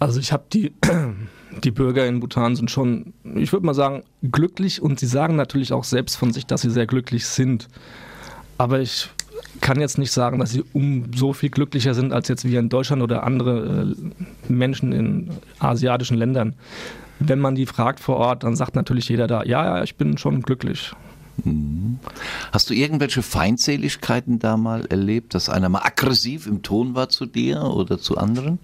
Also 0.00 0.18
ich 0.18 0.32
habe 0.32 0.46
die 0.52 0.72
die 1.62 1.70
Bürger 1.70 2.08
in 2.08 2.18
Bhutan 2.18 2.56
sind 2.56 2.72
schon, 2.72 3.12
ich 3.36 3.52
würde 3.52 3.66
mal 3.66 3.74
sagen, 3.74 4.02
glücklich 4.22 4.82
und 4.82 4.98
sie 4.98 5.06
sagen 5.06 5.36
natürlich 5.36 5.72
auch 5.72 5.84
selbst 5.84 6.16
von 6.16 6.32
sich, 6.32 6.44
dass 6.44 6.62
sie 6.62 6.70
sehr 6.70 6.88
glücklich 6.88 7.26
sind. 7.26 7.68
Aber 8.58 8.80
ich 8.80 9.10
kann 9.60 9.80
jetzt 9.80 9.98
nicht 9.98 10.12
sagen, 10.12 10.38
dass 10.38 10.50
sie 10.50 10.64
um 10.72 11.10
so 11.14 11.32
viel 11.32 11.50
glücklicher 11.50 11.94
sind 11.94 12.12
als 12.12 12.28
jetzt 12.28 12.44
wir 12.44 12.58
in 12.58 12.68
Deutschland 12.68 13.02
oder 13.02 13.24
andere 13.24 13.94
äh, 14.48 14.52
Menschen 14.52 14.92
in 14.92 15.30
asiatischen 15.58 16.16
Ländern. 16.16 16.54
Wenn 17.18 17.38
man 17.38 17.54
die 17.54 17.66
fragt 17.66 18.00
vor 18.00 18.16
Ort, 18.16 18.42
dann 18.42 18.56
sagt 18.56 18.74
natürlich 18.74 19.08
jeder 19.08 19.26
da, 19.26 19.44
ja, 19.44 19.64
ja, 19.64 19.82
ich 19.82 19.96
bin 19.96 20.18
schon 20.18 20.42
glücklich. 20.42 20.92
Mhm. 21.44 21.98
Hast 22.50 22.70
du 22.70 22.74
irgendwelche 22.74 23.22
Feindseligkeiten 23.22 24.38
da 24.38 24.56
mal 24.56 24.86
erlebt, 24.86 25.34
dass 25.34 25.48
einer 25.48 25.68
mal 25.68 25.82
aggressiv 25.82 26.46
im 26.46 26.62
Ton 26.62 26.94
war 26.94 27.08
zu 27.08 27.26
dir 27.26 27.62
oder 27.62 27.98
zu 27.98 28.18
anderen? 28.18 28.58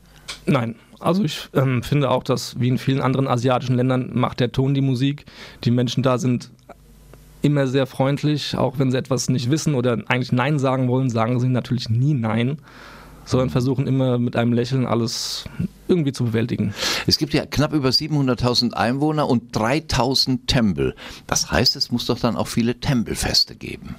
Nein, 0.47 0.75
also 1.01 1.23
ich 1.23 1.49
ähm, 1.55 1.83
finde 1.83 2.11
auch, 2.11 2.23
dass 2.23 2.59
wie 2.59 2.69
in 2.69 2.79
vielen 2.79 3.01
anderen 3.01 3.29
asiatischen 3.29 3.77
Ländern 3.77 4.11
macht 4.15 4.41
der 4.41 4.53
Ton 4.53 4.75
die 4.75 4.81
Musik. 4.81 5.25
Die 5.65 5.71
Menschen 5.71 6.03
da 6.03 6.19
sind 6.19 6.51
immer 7.43 7.67
sehr 7.67 7.87
freundlich, 7.87 8.57
auch 8.57 8.79
wenn 8.79 8.91
sie 8.91 8.99
etwas 8.99 9.29
nicht 9.29 9.51
wissen 9.51 9.75
oder 9.75 9.99
eigentlich 10.09 10.33
Nein 10.33 10.59
sagen 10.59 10.89
wollen, 10.89 11.11
sagen 11.11 11.41
sie 11.41 11.49
natürlich 11.49 11.89
nie 11.89 12.15
Nein, 12.15 12.59
sondern 13.25 13.51
versuchen 13.51 13.87
immer 13.87 14.19
mit 14.19 14.37
einem 14.37 14.53
Lächeln 14.53 14.87
alles 14.87 15.45
irgendwie 15.87 16.13
zu 16.13 16.25
bewältigen. 16.25 16.75
Es 17.07 17.19
gibt 17.19 17.35
ja 17.35 17.47
knapp 17.47 17.73
über 17.73 17.91
700.000 17.91 18.73
Einwohner 18.73 19.29
und 19.29 19.57
3.000 19.57 20.47
Tempel. 20.47 20.95
Das 21.27 21.51
heißt, 21.51 21.77
es 21.77 21.91
muss 21.91 22.07
doch 22.07 22.19
dann 22.19 22.37
auch 22.37 22.49
viele 22.49 22.81
Tempelfeste 22.81 23.55
geben. 23.55 23.97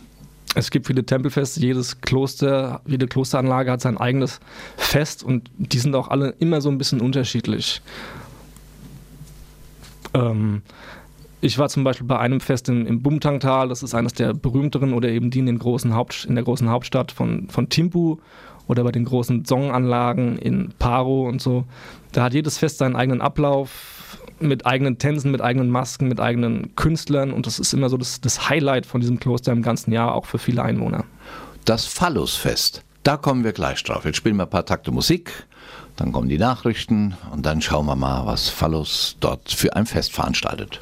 Es 0.55 0.72
gibt 0.72 0.88
viele 0.88 1.05
Tempelfeste, 1.05 1.60
jedes 1.60 2.01
Kloster, 2.01 2.81
jede 2.88 3.08
Klosteranlage 3.08 3.72
hat 3.72 3.81
sein 3.81 3.98
eigenes 3.98 4.39
Fest 4.77 5.24
und 5.24 5.51
die 5.58 5.77
sind 5.77 5.93
auch 5.93 6.08
alle 6.08 6.34
immer 6.39 6.60
so 6.60 6.69
ein 6.69 6.79
bisschen 6.79 7.01
unterschiedlich. 7.01 7.81
Ähm, 10.15 10.63
ich 11.41 11.58
war 11.58 11.69
zum 11.69 11.84
Beispiel 11.84 12.08
bei 12.08 12.19
einem 12.19 12.41
Fest 12.41 12.69
im, 12.69 12.86
im 12.86 13.01
Bumtangtal, 13.01 13.69
das 13.69 13.84
ist 13.84 13.96
eines 13.96 14.13
der 14.13 14.34
berühmteren 14.34 14.93
oder 14.93 15.10
eben 15.10 15.29
die 15.29 15.39
in, 15.39 15.46
den 15.46 15.60
großen 15.60 15.93
Haupt, 15.93 16.25
in 16.25 16.36
der 16.36 16.43
großen 16.43 16.69
Hauptstadt 16.69 17.12
von, 17.12 17.48
von 17.50 17.69
Timpu 17.69 18.17
oder 18.67 18.84
bei 18.84 18.91
den 18.91 19.05
großen 19.05 19.46
Song-Anlagen 19.46 20.38
in 20.38 20.74
Paro 20.77 21.27
und 21.27 21.41
so. 21.41 21.65
Da 22.12 22.24
hat 22.24 22.34
jedes 22.34 22.58
Fest 22.58 22.77
seinen 22.77 22.96
eigenen 22.96 23.22
Ablauf. 23.22 24.05
mit 24.41 24.65
eigenen 24.65 24.98
Tänzen, 24.98 25.31
mit 25.31 25.41
eigenen 25.41 25.69
Masken, 25.69 26.08
mit 26.08 26.19
eigenen 26.22 26.75
Künstlern 26.75 27.34
und 27.34 27.46
das 27.46 27.60
ist 27.60 27.74
immer 27.74 27.89
so 27.89 27.98
das, 27.98 28.22
das 28.22 28.50
Highlight 28.50 28.86
von 28.86 29.01
diesem 29.01 29.19
Kloster 29.19 29.51
im 29.51 29.62
ganzen 29.62 29.91
Jahr, 29.91 30.15
auch 30.15 30.25
für 30.25 30.39
viele 30.39 30.63
Einwohner. 30.63 31.03
Das 31.65 31.86
Phallusfest, 31.86 32.84
da 33.03 33.17
kommen 33.17 33.43
wir 33.43 33.51
gleich 33.51 33.84
drauf. 33.84 34.05
Jetzt 34.05 34.15
spielen 34.15 34.38
wir 34.38 34.43
ein 34.43 34.50
paar 34.50 34.65
Takte 34.65 34.91
Musik, 34.91 35.46
dann 35.98 36.13
kommen 36.13 36.29
die 36.29 36.38
Nachrichten 36.38 37.17
und 37.31 37.46
dann 37.46 37.62
schauen 37.62 37.86
wir 37.86 37.98
mal, 37.98 38.25
was 38.25 38.48
Phallus 38.48 39.17
dort 39.19 39.51
für 39.51 39.75
ein 39.75 39.86
Fest 39.86 40.13
veranstaltet. 40.13 40.81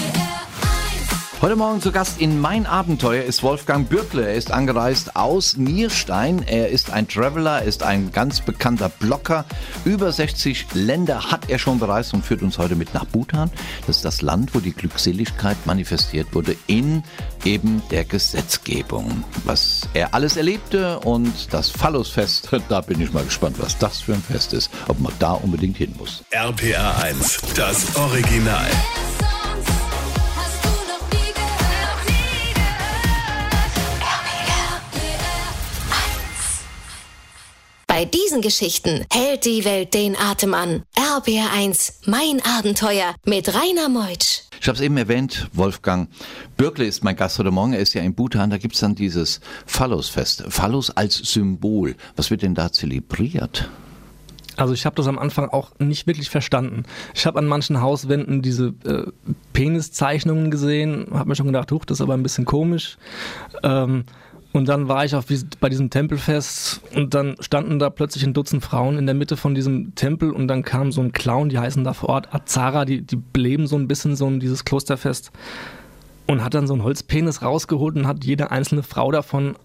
Heute 1.41 1.55
Morgen 1.55 1.81
zu 1.81 1.91
Gast 1.91 2.21
in 2.21 2.39
Mein 2.39 2.67
Abenteuer 2.67 3.23
ist 3.23 3.41
Wolfgang 3.41 3.89
Bürkle. 3.89 4.27
Er 4.27 4.35
ist 4.35 4.51
angereist 4.51 5.15
aus 5.15 5.57
Nierstein. 5.57 6.43
Er 6.45 6.69
ist 6.69 6.91
ein 6.91 7.07
Traveler, 7.07 7.63
ist 7.63 7.81
ein 7.81 8.11
ganz 8.11 8.41
bekannter 8.41 8.89
Blogger. 8.89 9.45
Über 9.83 10.11
60 10.11 10.67
Länder 10.75 11.31
hat 11.31 11.49
er 11.49 11.57
schon 11.57 11.79
bereist 11.79 12.13
und 12.13 12.23
führt 12.23 12.43
uns 12.43 12.59
heute 12.59 12.75
mit 12.75 12.93
nach 12.93 13.05
Bhutan. 13.05 13.49
Das 13.87 13.95
ist 13.95 14.05
das 14.05 14.21
Land, 14.21 14.53
wo 14.53 14.59
die 14.59 14.71
Glückseligkeit 14.71 15.57
manifestiert 15.65 16.27
wurde 16.35 16.55
in 16.67 17.01
eben 17.43 17.81
der 17.89 18.05
Gesetzgebung. 18.05 19.23
Was 19.43 19.89
er 19.95 20.13
alles 20.13 20.37
erlebte 20.37 20.99
und 20.99 21.51
das 21.51 21.71
Phallusfest, 21.71 22.49
da 22.69 22.81
bin 22.81 23.01
ich 23.01 23.13
mal 23.13 23.23
gespannt, 23.25 23.55
was 23.57 23.79
das 23.79 24.01
für 24.01 24.13
ein 24.13 24.21
Fest 24.21 24.53
ist. 24.53 24.69
Ob 24.87 24.99
man 24.99 25.13
da 25.17 25.31
unbedingt 25.31 25.77
hin 25.77 25.95
muss. 25.97 26.23
RPR 26.29 27.01
1, 27.03 27.39
das 27.55 27.95
Original. 27.95 28.69
Bei 38.01 38.05
diesen 38.05 38.41
Geschichten 38.41 39.05
hält 39.13 39.45
die 39.45 39.63
Welt 39.63 39.93
den 39.93 40.17
Atem 40.17 40.55
an. 40.55 40.81
RBR 40.97 41.51
1, 41.53 41.99
mein 42.07 42.41
Abenteuer 42.57 43.13
mit 43.25 43.53
Rainer 43.53 43.89
Meutsch. 43.89 44.41
Ich 44.59 44.67
habe 44.67 44.75
es 44.75 44.81
eben 44.81 44.97
erwähnt, 44.97 45.47
Wolfgang 45.53 46.09
Bürkle 46.57 46.85
ist 46.85 47.03
mein 47.03 47.15
Gast 47.15 47.37
heute 47.37 47.51
Morgen. 47.51 47.73
Er 47.73 47.79
ist 47.79 47.93
ja 47.93 48.01
in 48.01 48.15
Bhutan. 48.15 48.49
Da 48.49 48.57
gibt 48.57 48.73
es 48.73 48.81
dann 48.81 48.95
dieses 48.95 49.39
Phallusfest. 49.67 50.45
Phallus 50.49 50.89
als 50.89 51.15
Symbol. 51.15 51.95
Was 52.15 52.31
wird 52.31 52.41
denn 52.41 52.55
da 52.55 52.71
zelebriert? 52.71 53.69
Also 54.57 54.73
ich 54.73 54.87
habe 54.87 54.95
das 54.95 55.05
am 55.05 55.19
Anfang 55.19 55.49
auch 55.49 55.69
nicht 55.77 56.07
wirklich 56.07 56.31
verstanden. 56.31 56.85
Ich 57.13 57.27
habe 57.27 57.37
an 57.37 57.45
manchen 57.45 57.81
Hauswänden 57.81 58.41
diese 58.41 58.73
äh, 58.83 59.11
Peniszeichnungen 59.53 60.49
gesehen, 60.49 61.05
habe 61.13 61.29
mir 61.29 61.35
schon 61.35 61.45
gedacht, 61.45 61.71
huch, 61.71 61.85
das 61.85 61.99
ist 61.99 62.01
aber 62.01 62.15
ein 62.15 62.23
bisschen 62.23 62.45
komisch. 62.45 62.97
Ähm, 63.61 64.05
und 64.53 64.67
dann 64.67 64.87
war 64.87 65.05
ich 65.05 65.15
auf, 65.15 65.25
bei 65.59 65.69
diesem 65.69 65.89
Tempelfest 65.89 66.81
und 66.95 67.13
dann 67.13 67.35
standen 67.39 67.79
da 67.79 67.89
plötzlich 67.89 68.23
ein 68.23 68.33
Dutzend 68.33 68.63
Frauen 68.63 68.97
in 68.97 69.05
der 69.05 69.15
Mitte 69.15 69.37
von 69.37 69.55
diesem 69.55 69.95
Tempel 69.95 70.31
und 70.31 70.47
dann 70.47 70.63
kam 70.63 70.91
so 70.91 71.01
ein 71.01 71.13
Clown, 71.13 71.49
die 71.49 71.59
heißen 71.59 71.83
da 71.83 71.93
vor 71.93 72.09
Ort 72.09 72.33
Azara, 72.33 72.85
die, 72.85 73.01
die 73.01 73.15
beleben 73.15 73.67
so 73.67 73.77
ein 73.77 73.87
bisschen 73.87 74.15
so 74.15 74.29
dieses 74.29 74.65
Klosterfest 74.65 75.31
und 76.27 76.43
hat 76.43 76.53
dann 76.53 76.67
so 76.67 76.73
einen 76.73 76.83
Holzpenis 76.83 77.41
rausgeholt 77.41 77.95
und 77.95 78.07
hat 78.07 78.23
jede 78.23 78.51
einzelne 78.51 78.83
Frau 78.83 79.11
davon 79.11 79.55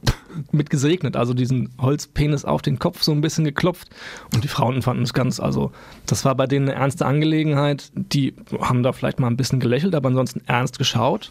mit 0.53 0.71
gesegnet. 0.71 1.17
Also 1.17 1.35
diesen 1.35 1.71
Holzpenis 1.79 2.45
auf 2.45 2.63
den 2.63 2.79
Kopf 2.79 3.03
so 3.03 3.13
ein 3.13 3.21
bisschen 3.21 3.45
geklopft. 3.45 3.89
Und 4.35 4.45
die 4.45 4.49
Frauen 4.49 4.83
fanden 4.83 5.05
es 5.05 5.15
ganz, 5.15 5.41
also 5.41 5.73
das 6.07 6.25
war 6.25 6.35
bei 6.35 6.47
denen 6.47 6.69
eine 6.69 6.79
ernste 6.79 7.07
Angelegenheit. 7.07 7.91
Die 7.95 8.35
haben 8.61 8.83
da 8.83 8.93
vielleicht 8.93 9.21
mal 9.21 9.29
ein 9.29 9.37
bisschen 9.37 9.61
gelächelt, 9.61 9.95
aber 9.95 10.09
ansonsten 10.09 10.43
ernst 10.47 10.79
geschaut. 10.79 11.31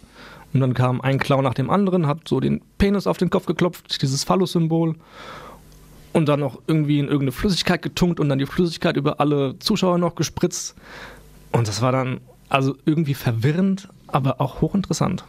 Und 0.55 0.61
dann 0.61 0.73
kam 0.73 1.01
ein 1.01 1.19
Clown 1.19 1.43
nach 1.43 1.53
dem 1.53 1.69
anderen, 1.69 2.07
hat 2.07 2.29
so 2.29 2.39
den 2.39 2.61
Penis 2.77 3.07
auf 3.07 3.17
den 3.17 3.29
Kopf 3.29 3.45
geklopft, 3.45 4.01
dieses 4.01 4.23
Phallus-Symbol. 4.23 4.95
Und 6.13 6.29
dann 6.29 6.39
noch 6.39 6.61
irgendwie 6.65 6.99
in 6.99 7.07
irgendeine 7.07 7.33
Flüssigkeit 7.33 7.81
getunkt 7.81 8.21
und 8.21 8.29
dann 8.29 8.39
die 8.39 8.45
Flüssigkeit 8.45 8.95
über 8.95 9.19
alle 9.19 9.59
Zuschauer 9.59 9.97
noch 9.97 10.15
gespritzt. 10.15 10.75
Und 11.51 11.67
das 11.67 11.81
war 11.81 11.91
dann 11.91 12.21
also 12.47 12.77
irgendwie 12.85 13.15
verwirrend, 13.15 13.89
aber 14.07 14.39
auch 14.39 14.61
hochinteressant. 14.61 15.25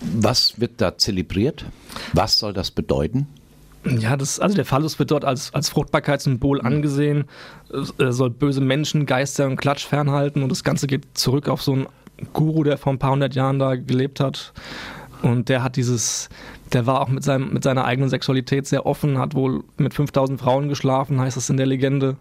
Was 0.00 0.58
wird 0.58 0.80
da 0.80 0.96
zelebriert? 0.96 1.66
Was 2.14 2.38
soll 2.38 2.54
das 2.54 2.70
bedeuten? 2.70 3.26
Ja, 3.84 4.16
das, 4.16 4.40
also 4.40 4.56
der 4.56 4.64
Phallus 4.64 4.98
wird 4.98 5.10
dort 5.10 5.26
als, 5.26 5.52
als 5.52 5.68
Fruchtbarkeitssymbol 5.68 6.62
angesehen, 6.62 7.26
er 7.98 8.12
soll 8.12 8.30
böse 8.30 8.62
Menschen, 8.62 9.04
Geister 9.04 9.46
und 9.46 9.56
Klatsch 9.56 9.84
fernhalten 9.86 10.42
und 10.42 10.48
das 10.48 10.64
Ganze 10.64 10.86
geht 10.86 11.04
zurück 11.12 11.48
auf 11.48 11.62
so 11.62 11.72
einen 11.74 11.86
Guru, 12.32 12.64
der 12.64 12.78
vor 12.78 12.92
ein 12.92 12.98
paar 12.98 13.12
hundert 13.12 13.34
Jahren 13.34 13.58
da 13.58 13.76
gelebt 13.76 14.20
hat. 14.20 14.52
Und 15.22 15.48
der 15.48 15.62
hat 15.62 15.76
dieses, 15.76 16.28
der 16.72 16.86
war 16.86 17.00
auch 17.00 17.08
mit, 17.08 17.24
seinem, 17.24 17.52
mit 17.52 17.64
seiner 17.64 17.84
eigenen 17.84 18.08
Sexualität 18.08 18.66
sehr 18.66 18.86
offen, 18.86 19.18
hat 19.18 19.34
wohl 19.34 19.64
mit 19.76 19.94
5000 19.94 20.40
Frauen 20.40 20.68
geschlafen, 20.68 21.20
heißt 21.20 21.36
es 21.36 21.50
in 21.50 21.56
der 21.56 21.66
Legende. 21.66 22.16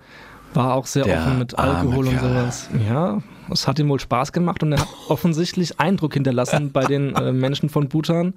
War 0.53 0.73
auch 0.73 0.87
sehr 0.87 1.03
Der 1.03 1.19
offen 1.19 1.37
mit 1.37 1.59
Alkohol 1.59 2.07
und 2.07 2.19
sowas. 2.19 2.69
Ja, 2.87 3.21
es 3.51 3.67
hat 3.67 3.79
ihm 3.79 3.89
wohl 3.89 3.99
Spaß 3.99 4.31
gemacht 4.31 4.63
und 4.63 4.71
er 4.73 4.79
hat 4.81 4.87
offensichtlich 5.09 5.79
Eindruck 5.79 6.13
hinterlassen 6.13 6.71
bei 6.71 6.85
den 6.85 7.15
äh, 7.15 7.31
Menschen 7.47 7.69
von 7.69 7.87
Bhutan, 7.89 8.33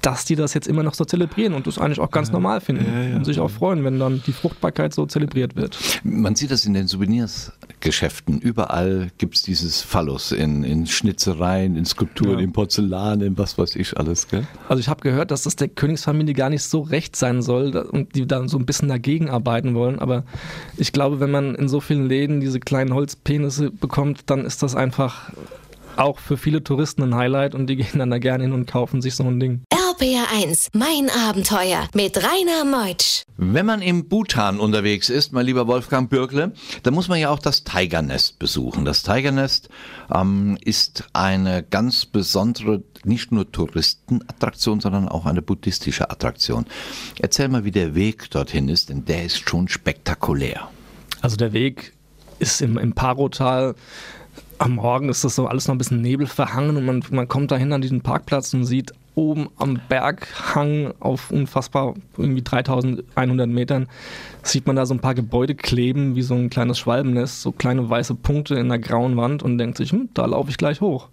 dass 0.00 0.24
die 0.24 0.36
das 0.36 0.54
jetzt 0.54 0.68
immer 0.68 0.82
noch 0.82 0.94
so 0.94 1.04
zelebrieren 1.04 1.54
und 1.54 1.66
das 1.66 1.78
eigentlich 1.78 2.00
auch 2.00 2.10
ganz 2.10 2.32
normal 2.32 2.60
finden 2.60 3.14
und 3.16 3.24
sich 3.24 3.38
auch 3.40 3.50
freuen, 3.50 3.84
wenn 3.84 3.98
dann 3.98 4.22
die 4.26 4.32
Fruchtbarkeit 4.32 4.92
so 4.94 5.06
zelebriert 5.06 5.56
wird. 5.56 5.78
Man 6.04 6.34
sieht 6.34 6.50
das 6.50 6.64
in 6.64 6.74
den 6.74 6.88
Souvenirsgeschäften. 6.88 8.40
Überall 8.40 9.10
gibt 9.18 9.36
es 9.36 9.42
dieses 9.42 9.82
Phallus 9.82 10.32
in, 10.32 10.64
in 10.64 10.86
Schnitzereien, 10.86 11.76
in 11.76 11.84
Skulpturen, 11.84 12.38
Ja. 12.38 12.44
in 12.44 12.52
Porzellan, 12.52 13.20
in 13.20 13.38
was 13.38 13.58
weiß 13.58 13.76
ich 13.76 13.96
alles. 13.96 14.28
Gell? 14.28 14.46
Also 14.68 14.80
ich 14.80 14.88
habe 14.88 15.00
gehört, 15.02 15.30
dass 15.30 15.42
das 15.42 15.56
der 15.56 15.68
Königsfamilie 15.68 16.34
gar 16.34 16.50
nicht 16.50 16.62
so 16.62 16.80
recht 16.80 17.16
sein 17.16 17.42
soll 17.42 17.76
und 17.76 18.14
die 18.14 18.26
da 18.26 18.46
so 18.48 18.58
ein 18.58 18.66
bisschen 18.66 18.88
dagegen 18.88 19.30
arbeiten 19.30 19.74
wollen. 19.74 19.98
Aber 19.98 20.24
ich 20.76 20.92
glaube, 20.92 21.20
wenn 21.20 21.30
man 21.30 21.54
in 21.54 21.68
so 21.68 21.80
vielen 21.80 22.06
Läden 22.08 22.40
diese 22.40 22.60
kleinen 22.60 22.92
Holzpenisse 22.94 23.70
bekommt, 23.70 24.22
dann 24.26 24.41
ist 24.44 24.62
das 24.62 24.74
einfach 24.74 25.30
auch 25.96 26.18
für 26.18 26.36
viele 26.36 26.64
Touristen 26.64 27.02
ein 27.02 27.14
Highlight 27.14 27.54
und 27.54 27.66
die 27.66 27.76
gehen 27.76 27.98
dann 27.98 28.10
da 28.10 28.18
gerne 28.18 28.44
hin 28.44 28.52
und 28.52 28.66
kaufen 28.66 29.02
sich 29.02 29.14
so 29.14 29.24
ein 29.24 29.40
Ding. 29.40 29.62
RBR 29.72 30.24
1, 30.42 30.70
mein 30.72 31.10
Abenteuer 31.10 31.86
mit 31.94 32.16
Rainer 32.16 32.64
Meutsch. 32.64 33.22
Wenn 33.36 33.66
man 33.66 33.82
im 33.82 34.08
Bhutan 34.08 34.58
unterwegs 34.58 35.10
ist, 35.10 35.32
mein 35.32 35.44
lieber 35.44 35.66
Wolfgang 35.66 36.08
Bürkle, 36.08 36.52
dann 36.82 36.94
muss 36.94 37.08
man 37.08 37.18
ja 37.18 37.30
auch 37.30 37.38
das 37.38 37.64
Tiger 37.64 38.00
Nest 38.00 38.38
besuchen. 38.38 38.84
Das 38.84 39.02
Tiger 39.02 39.32
Nest 39.32 39.68
ähm, 40.14 40.56
ist 40.64 41.04
eine 41.12 41.62
ganz 41.62 42.06
besondere, 42.06 42.82
nicht 43.04 43.32
nur 43.32 43.50
Touristenattraktion, 43.52 44.80
sondern 44.80 45.08
auch 45.08 45.26
eine 45.26 45.42
buddhistische 45.42 46.10
Attraktion. 46.10 46.64
Erzähl 47.20 47.48
mal, 47.48 47.64
wie 47.64 47.70
der 47.70 47.94
Weg 47.94 48.30
dorthin 48.30 48.68
ist, 48.68 48.88
denn 48.88 49.04
der 49.04 49.24
ist 49.24 49.48
schon 49.48 49.68
spektakulär. 49.68 50.68
Also 51.20 51.36
der 51.36 51.52
Weg 51.52 51.92
ist 52.38 52.60
im, 52.60 52.78
im 52.78 52.92
Parotal. 52.94 53.74
Am 54.62 54.76
Morgen 54.76 55.08
ist 55.08 55.24
das 55.24 55.34
so 55.34 55.48
alles 55.48 55.66
noch 55.66 55.74
ein 55.74 55.78
bisschen 55.78 56.02
Nebel 56.02 56.28
verhangen 56.28 56.76
und 56.76 56.86
man, 56.86 57.02
man 57.10 57.26
kommt 57.26 57.50
dahin 57.50 57.72
an 57.72 57.80
diesen 57.80 58.00
Parkplatz 58.00 58.54
und 58.54 58.64
sieht 58.64 58.92
oben 59.16 59.48
am 59.58 59.80
Berghang 59.88 60.94
auf 61.00 61.32
unfassbar 61.32 61.94
irgendwie 62.16 62.42
3100 62.42 63.48
Metern, 63.48 63.88
sieht 64.44 64.68
man 64.68 64.76
da 64.76 64.86
so 64.86 64.94
ein 64.94 65.00
paar 65.00 65.16
Gebäude 65.16 65.56
kleben 65.56 66.14
wie 66.14 66.22
so 66.22 66.34
ein 66.34 66.48
kleines 66.48 66.78
Schwalbennest, 66.78 67.42
so 67.42 67.50
kleine 67.50 67.90
weiße 67.90 68.14
Punkte 68.14 68.54
in 68.54 68.68
der 68.68 68.78
grauen 68.78 69.16
Wand 69.16 69.42
und 69.42 69.58
denkt 69.58 69.78
sich, 69.78 69.90
hm, 69.90 70.10
da 70.14 70.26
laufe 70.26 70.50
ich 70.50 70.58
gleich 70.58 70.80
hoch. 70.80 71.08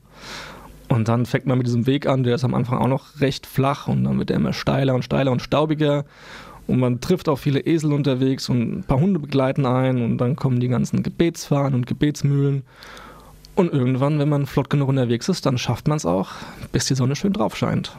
Und 0.88 1.08
dann 1.08 1.26
fängt 1.26 1.48
man 1.48 1.58
mit 1.58 1.66
diesem 1.66 1.88
Weg 1.88 2.06
an, 2.06 2.22
der 2.22 2.36
ist 2.36 2.44
am 2.44 2.54
Anfang 2.54 2.78
auch 2.78 2.88
noch 2.88 3.20
recht 3.20 3.48
flach 3.48 3.88
und 3.88 4.04
dann 4.04 4.20
wird 4.20 4.30
er 4.30 4.38
immer 4.38 4.54
steiler 4.54 4.94
und 4.94 5.04
steiler 5.04 5.32
und 5.32 5.42
staubiger. 5.42 6.06
Und 6.68 6.80
man 6.80 7.02
trifft 7.02 7.28
auch 7.28 7.40
viele 7.40 7.62
Esel 7.62 7.94
unterwegs 7.94 8.48
und 8.48 8.78
ein 8.78 8.84
paar 8.84 9.00
Hunde 9.00 9.20
begleiten 9.20 9.66
ein 9.66 10.04
und 10.04 10.20
dann 10.20 10.36
kommen 10.36 10.60
die 10.60 10.68
ganzen 10.68 11.02
Gebetsfahnen 11.02 11.74
und 11.74 11.88
Gebetsmühlen. 11.88 12.62
Und 13.56 13.74
irgendwann, 13.74 14.20
wenn 14.20 14.30
man 14.30 14.46
flott 14.46 14.70
genug 14.70 14.88
unterwegs 14.90 15.28
ist, 15.30 15.46
dann 15.46 15.58
schafft 15.58 15.88
man 15.88 15.98
es 15.98 16.06
auch, 16.06 16.30
bis 16.72 16.86
die 16.86 16.96
Sonne 16.96 17.16
schön 17.16 17.34
drauf 17.34 17.56
scheint. 17.58 17.92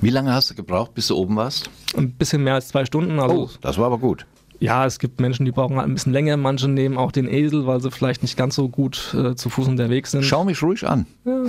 Wie 0.00 0.10
lange 0.10 0.32
hast 0.34 0.50
du 0.50 0.54
gebraucht, 0.54 0.94
bis 0.94 1.06
du 1.06 1.16
oben 1.16 1.36
warst? 1.36 1.70
Ein 1.96 2.12
bisschen 2.12 2.42
mehr 2.42 2.54
als 2.54 2.68
zwei 2.68 2.84
Stunden. 2.84 3.20
Also 3.20 3.34
Oh, 3.44 3.50
das 3.60 3.78
war 3.78 3.86
aber 3.86 3.98
gut. 3.98 4.26
ja, 4.58 4.84
es 4.86 4.98
gibt 4.98 5.20
Menschen, 5.20 5.44
die 5.46 5.52
brauchen 5.52 5.76
halt 5.76 5.88
ein 5.88 5.94
bisschen 5.94 6.12
länger. 6.12 6.36
Manche 6.36 6.68
nehmen 6.68 6.98
auch 6.98 7.12
den 7.12 7.28
Esel, 7.28 7.66
weil 7.66 7.80
sie 7.80 7.90
vielleicht 7.92 8.22
nicht 8.22 8.36
ganz 8.36 8.56
so 8.56 8.68
gut 8.68 9.14
äh, 9.16 9.34
zu 9.36 9.50
Fuß 9.50 9.68
unterwegs 9.68 10.10
sind. 10.10 10.24
Schau 10.24 10.44
mich 10.44 10.62
ruhig 10.62 10.86
an. 10.86 11.06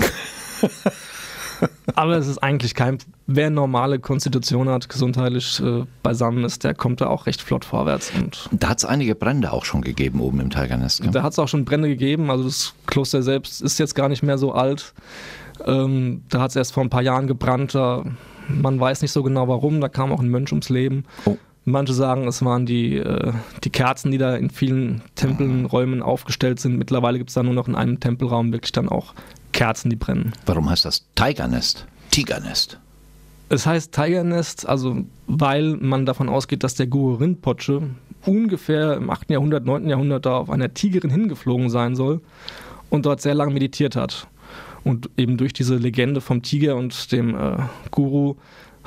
Aber 1.96 2.18
es 2.18 2.28
ist 2.28 2.40
eigentlich 2.40 2.74
kein. 2.76 2.98
Wer 3.28 3.50
normale 3.50 4.00
Konstitution 4.00 4.70
hat, 4.70 4.90
gesundheitlich 4.90 5.60
äh, 5.62 5.84
beisammen 6.04 6.44
ist, 6.44 6.64
der 6.64 6.74
kommt 6.74 7.02
da 7.02 7.08
auch 7.08 7.26
recht 7.26 7.42
flott 7.42 7.66
vorwärts. 7.66 8.12
Und 8.16 8.50
Da 8.52 8.70
hat 8.70 8.80
es 8.80 8.86
einige 8.86 9.16
Brände 9.16 9.52
auch 9.52 9.66
schon 9.66 9.82
gegeben 9.82 10.20
oben 10.20 10.40
im 10.40 10.50
Tiger 10.50 10.78
Nest. 10.78 11.02
gell? 11.02 11.12
da 11.12 11.24
hat 11.24 11.32
es 11.32 11.40
auch 11.40 11.48
schon 11.48 11.66
Brände 11.66 11.88
gegeben. 11.88 12.30
Also 12.30 12.44
das 12.44 12.74
Kloster 12.86 13.24
selbst 13.24 13.62
ist 13.62 13.80
jetzt 13.80 13.96
gar 13.96 14.10
nicht 14.10 14.24
mehr 14.24 14.38
so 14.38 14.54
alt. 14.54 14.94
Ähm, 15.66 16.24
da 16.30 16.42
hat 16.42 16.52
es 16.52 16.56
erst 16.56 16.74
vor 16.74 16.84
ein 16.84 16.90
paar 16.90 17.02
Jahren 17.02 17.28
gebrannt. 17.28 17.74
Da, 17.74 18.04
man 18.50 18.80
weiß 18.80 19.02
nicht 19.02 19.12
so 19.12 19.24
genau 19.24 19.48
warum. 19.48 19.82
Da 19.82 19.90
kam 19.90 20.12
auch 20.12 20.20
ein 20.20 20.30
Mönch 20.30 20.52
ums 20.52 20.70
Leben. 20.70 21.06
Oh. 21.26 21.38
Manche 21.68 21.94
sagen, 21.94 22.28
es 22.28 22.46
waren 22.46 22.68
die, 22.68 22.98
äh, 22.98 23.32
die 23.64 23.72
Kerzen, 23.72 24.12
die 24.12 24.20
da 24.20 24.36
in 24.36 24.52
vielen 24.52 25.02
Tempeln, 25.16 25.66
Räumen 25.66 26.04
aufgestellt 26.04 26.60
sind. 26.60 26.78
Mittlerweile 26.78 27.18
gibt 27.18 27.32
es 27.32 27.34
da 27.34 27.42
nur 27.42 27.56
noch 27.56 27.68
in 27.68 27.74
einem 27.74 28.00
Tempelraum 28.00 28.54
wirklich 28.54 28.72
dann 28.72 28.88
auch 28.88 29.16
Kerzen, 29.56 29.90
die 29.90 29.96
brennen. 29.96 30.34
Warum 30.46 30.70
heißt 30.70 30.84
das 30.84 31.06
Tiger 31.16 31.48
Nest? 31.48 31.86
Tiger 32.12 32.42
Nest. 32.42 32.78
Es 33.48 33.66
heißt 33.66 33.94
Tiger 33.94 34.24
Nest, 34.24 34.68
also 34.68 34.98
weil 35.28 35.78
man 35.78 36.06
davon 36.06 36.28
ausgeht, 36.28 36.64
dass 36.64 36.76
der 36.76 36.88
Guru 36.88 37.16
Rinpoche 37.16 37.84
ungefähr 38.26 38.98
im 38.98 39.10
8. 39.10 39.30
Jahrhundert, 39.30 39.66
9. 39.66 39.88
Jahrhundert 39.88 40.26
da 40.26 40.38
auf 40.38 40.50
einer 40.50 40.74
Tigerin 40.74 41.10
hingeflogen 41.10 41.70
sein 41.70 41.96
soll 41.96 42.22
und 42.90 43.06
dort 43.06 43.22
sehr 43.22 43.34
lange 43.34 43.54
meditiert 43.54 43.96
hat. 43.96 44.28
Und 44.84 45.10
eben 45.16 45.38
durch 45.38 45.54
diese 45.54 45.78
Legende 45.78 46.20
vom 46.20 46.42
Tiger 46.42 46.76
und 46.76 47.12
dem 47.14 47.34
äh, 47.34 47.58
Guru 47.92 48.36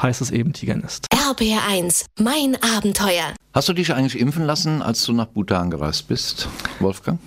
heißt 0.01 0.21
es 0.21 0.31
eben 0.31 0.53
Tigernest. 0.53 1.07
RBR1, 1.15 2.05
mein 2.21 2.59
Abenteuer. 2.63 3.35
Hast 3.55 3.71
du 3.71 3.73
dich 3.73 3.95
eigentlich 3.95 4.21
impfen 4.21 4.45
lassen, 4.45 4.83
als 4.83 5.03
du 5.05 5.13
nach 5.15 5.27
Bhutan 5.27 5.71
gereist 5.71 6.09
bist, 6.09 6.47
Wolfgang? 6.79 7.19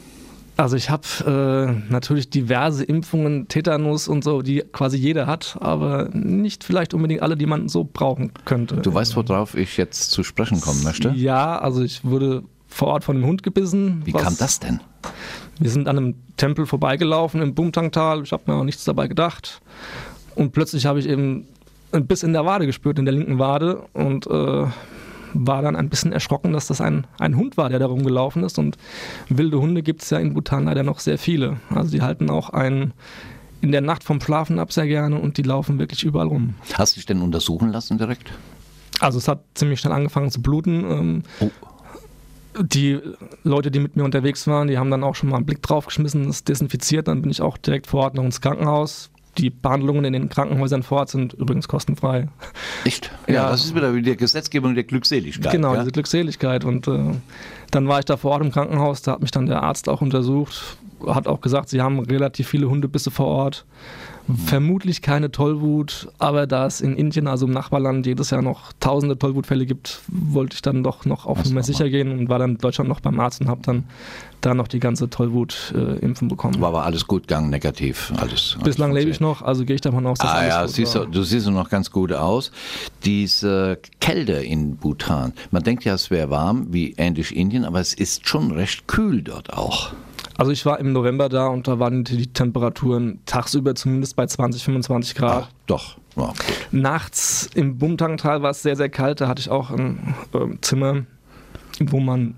Also 0.57 0.75
ich 0.75 0.89
habe 0.89 1.07
äh, 1.25 1.91
natürlich 1.91 2.29
diverse 2.29 2.83
Impfungen, 2.83 3.47
Tetanus 3.47 4.07
und 4.07 4.23
so, 4.23 4.41
die 4.41 4.63
quasi 4.71 4.97
jeder 4.97 5.25
hat, 5.25 5.57
aber 5.59 6.09
nicht 6.13 6.63
vielleicht 6.63 6.93
unbedingt 6.93 7.23
alle, 7.23 7.35
die 7.35 7.45
man 7.45 7.67
so 7.67 7.83
brauchen 7.91 8.31
könnte. 8.45 8.77
Du 8.77 8.93
weißt, 8.93 9.15
worauf 9.15 9.55
ich 9.55 9.77
jetzt 9.77 10.11
zu 10.11 10.23
sprechen 10.23 10.61
kommen 10.61 10.83
möchte? 10.83 11.09
Ja, 11.15 11.57
also 11.57 11.81
ich 11.81 12.03
wurde 12.03 12.43
vor 12.67 12.89
Ort 12.89 13.03
von 13.03 13.17
einem 13.17 13.25
Hund 13.25 13.43
gebissen. 13.43 14.01
Wie 14.05 14.11
kam 14.11 14.37
das 14.37 14.59
denn? 14.59 14.79
Wir 15.59 15.69
sind 15.69 15.87
an 15.87 15.97
einem 15.97 16.15
Tempel 16.37 16.65
vorbeigelaufen 16.65 17.41
im 17.41 17.53
Bumtangtal. 17.53 18.23
Ich 18.23 18.31
habe 18.31 18.43
mir 18.47 18.57
auch 18.57 18.63
nichts 18.63 18.83
dabei 18.83 19.07
gedacht. 19.07 19.61
Und 20.35 20.53
plötzlich 20.53 20.85
habe 20.85 20.99
ich 20.99 21.07
eben 21.07 21.47
ein 21.91 22.07
Biss 22.07 22.23
in 22.23 22.33
der 22.33 22.45
Wade 22.45 22.65
gespürt, 22.65 22.97
in 22.97 23.05
der 23.05 23.13
linken 23.13 23.39
Wade. 23.39 23.83
Und 23.93 24.27
äh, 24.27 24.65
war 25.33 25.61
dann 25.61 25.75
ein 25.75 25.89
bisschen 25.89 26.11
erschrocken, 26.11 26.53
dass 26.53 26.67
das 26.67 26.81
ein, 26.81 27.05
ein 27.19 27.35
Hund 27.35 27.57
war, 27.57 27.69
der 27.69 27.79
da 27.79 27.85
rumgelaufen 27.85 28.43
ist. 28.43 28.57
Und 28.59 28.77
wilde 29.29 29.59
Hunde 29.59 29.83
gibt 29.83 30.01
es 30.03 30.09
ja 30.09 30.19
in 30.19 30.33
Bhutan 30.33 30.65
leider 30.65 30.83
noch 30.83 30.99
sehr 30.99 31.17
viele. 31.17 31.57
Also 31.69 31.91
die 31.91 32.01
halten 32.01 32.29
auch 32.29 32.49
einen 32.49 32.93
in 33.61 33.71
der 33.71 33.81
Nacht 33.81 34.03
vom 34.03 34.19
Schlafen 34.19 34.59
ab 34.59 34.73
sehr 34.73 34.87
gerne 34.87 35.19
und 35.19 35.37
die 35.37 35.43
laufen 35.43 35.77
wirklich 35.79 36.03
überall 36.03 36.27
rum. 36.27 36.55
Hast 36.73 36.95
du 36.95 36.99
dich 36.99 37.05
denn 37.05 37.21
untersuchen 37.21 37.71
lassen 37.71 37.97
direkt? 37.97 38.31
Also 38.99 39.17
es 39.17 39.27
hat 39.27 39.43
ziemlich 39.53 39.79
schnell 39.79 39.93
angefangen 39.93 40.31
zu 40.31 40.41
bluten. 40.41 40.83
Ähm, 40.89 41.23
Oh. 41.39 41.49
Die 42.59 42.99
Leute, 43.43 43.71
die 43.71 43.79
mit 43.79 43.95
mir 43.95 44.03
unterwegs 44.03 44.45
waren, 44.45 44.67
die 44.67 44.77
haben 44.77 44.91
dann 44.91 45.05
auch 45.05 45.15
schon 45.15 45.29
mal 45.29 45.37
einen 45.37 45.45
Blick 45.45 45.61
drauf 45.61 45.85
geschmissen, 45.85 46.27
es 46.27 46.43
desinfiziert. 46.43 47.07
Dann 47.07 47.21
bin 47.21 47.31
ich 47.31 47.41
auch 47.41 47.57
direkt 47.57 47.87
vor 47.87 48.01
Ort 48.01 48.15
noch 48.15 48.25
ins 48.25 48.41
Krankenhaus. 48.41 49.09
Die 49.37 49.49
Behandlungen 49.49 50.03
in 50.03 50.13
den 50.13 50.29
Krankenhäusern 50.29 50.83
vor 50.83 50.99
Ort 50.99 51.09
sind 51.09 51.33
übrigens 51.33 51.67
kostenfrei. 51.67 52.27
Echt? 52.83 53.11
Ja, 53.27 53.33
Ja. 53.33 53.49
das 53.49 53.63
ist 53.63 53.75
wieder 53.75 53.93
die 53.93 54.17
Gesetzgebung 54.17 54.75
der 54.75 54.83
Glückseligkeit. 54.83 55.51
genau, 55.51 55.73
ja? 55.73 55.79
diese 55.79 55.91
Glückseligkeit. 55.91 56.65
Und 56.65 56.87
äh, 56.87 56.99
dann 57.71 57.87
war 57.87 57.99
ich 57.99 58.05
da 58.05 58.17
vor 58.17 58.31
Ort 58.31 58.41
im 58.41 58.51
Krankenhaus, 58.51 59.01
da 59.01 59.13
hat 59.13 59.21
mich 59.21 59.31
dann 59.31 59.45
der 59.45 59.63
Arzt 59.63 59.87
auch 59.87 60.01
untersucht, 60.01 60.77
hat 61.07 61.27
auch 61.27 61.39
gesagt, 61.41 61.69
sie 61.69 61.81
haben 61.81 61.99
relativ 61.99 62.49
viele 62.49 62.69
Hundebisse 62.69 63.09
vor 63.11 63.27
Ort. 63.27 63.65
Vermutlich 64.45 65.01
keine 65.01 65.31
Tollwut, 65.31 66.09
aber 66.19 66.47
da 66.47 66.65
es 66.65 66.81
in 66.81 66.95
Indien, 66.95 67.27
also 67.27 67.45
im 67.45 67.51
Nachbarland, 67.51 68.05
jedes 68.05 68.29
Jahr 68.29 68.41
noch 68.41 68.71
tausende 68.79 69.17
Tollwutfälle 69.17 69.65
gibt, 69.65 69.99
wollte 70.07 70.55
ich 70.55 70.61
dann 70.61 70.83
doch 70.83 71.05
noch 71.05 71.25
auf 71.25 71.43
Nummer 71.45 71.63
sicher 71.63 71.89
gehen 71.89 72.11
und 72.11 72.29
war 72.29 72.39
dann 72.39 72.51
in 72.51 72.57
Deutschland 72.57 72.87
noch 72.87 72.99
beim 72.99 73.19
Arzt 73.19 73.41
und 73.41 73.47
habe 73.47 73.61
dann 73.63 73.85
da 74.41 74.53
noch 74.53 74.67
die 74.67 74.79
ganze 74.79 75.09
Tollwut-Impfen 75.09 76.27
bekommen. 76.27 76.59
War 76.61 76.69
aber 76.69 76.85
alles 76.85 77.05
gut 77.07 77.23
gegangen, 77.23 77.49
negativ. 77.49 78.11
Alles, 78.17 78.57
Bislang 78.63 78.91
alles 78.91 79.01
lebe 79.01 79.11
ich 79.11 79.19
noch, 79.19 79.41
also 79.41 79.65
gehe 79.65 79.75
ich 79.75 79.81
davon 79.81 80.05
aus, 80.07 80.17
dass 80.19 80.29
Ah 80.29 80.33
alles 80.33 80.53
ja, 80.53 80.61
gut 80.65 80.75
siehst 80.75 80.95
du, 80.95 81.05
du 81.05 81.23
siehst 81.23 81.47
noch 81.47 81.69
ganz 81.69 81.91
gut 81.91 82.13
aus. 82.13 82.51
Diese 83.05 83.79
Kälte 83.99 84.33
in 84.33 84.77
Bhutan, 84.77 85.33
man 85.51 85.63
denkt 85.63 85.83
ja, 85.85 85.93
es 85.93 86.09
wäre 86.09 86.29
warm, 86.29 86.67
wie 86.71 86.93
ähnlich 86.97 87.35
Indien, 87.35 87.65
aber 87.65 87.79
es 87.79 87.93
ist 87.93 88.27
schon 88.27 88.51
recht 88.51 88.87
kühl 88.87 89.21
dort 89.21 89.53
auch. 89.53 89.93
Also 90.41 90.51
ich 90.51 90.65
war 90.65 90.79
im 90.79 90.91
November 90.91 91.29
da 91.29 91.49
und 91.49 91.67
da 91.67 91.77
waren 91.77 92.03
die 92.03 92.25
Temperaturen 92.25 93.19
tagsüber 93.27 93.75
zumindest 93.75 94.15
bei 94.15 94.25
20, 94.25 94.63
25 94.63 95.13
Grad. 95.13 95.43
Ach, 95.45 95.53
doch. 95.67 95.97
Ja. 96.15 96.33
Nachts 96.71 97.47
im 97.53 97.77
Bumtangtal 97.77 98.41
war 98.41 98.49
es 98.49 98.63
sehr, 98.63 98.75
sehr 98.75 98.89
kalt. 98.89 99.21
Da 99.21 99.27
hatte 99.27 99.39
ich 99.39 99.51
auch 99.51 99.69
ein 99.69 100.15
ähm, 100.33 100.57
Zimmer, 100.63 101.03
wo 101.79 101.99
man 101.99 102.33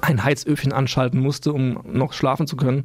ein 0.00 0.24
Heizöfchen 0.24 0.72
anschalten 0.72 1.20
musste, 1.20 1.52
um 1.52 1.80
noch 1.92 2.12
schlafen 2.12 2.46
zu 2.46 2.56
können. 2.56 2.84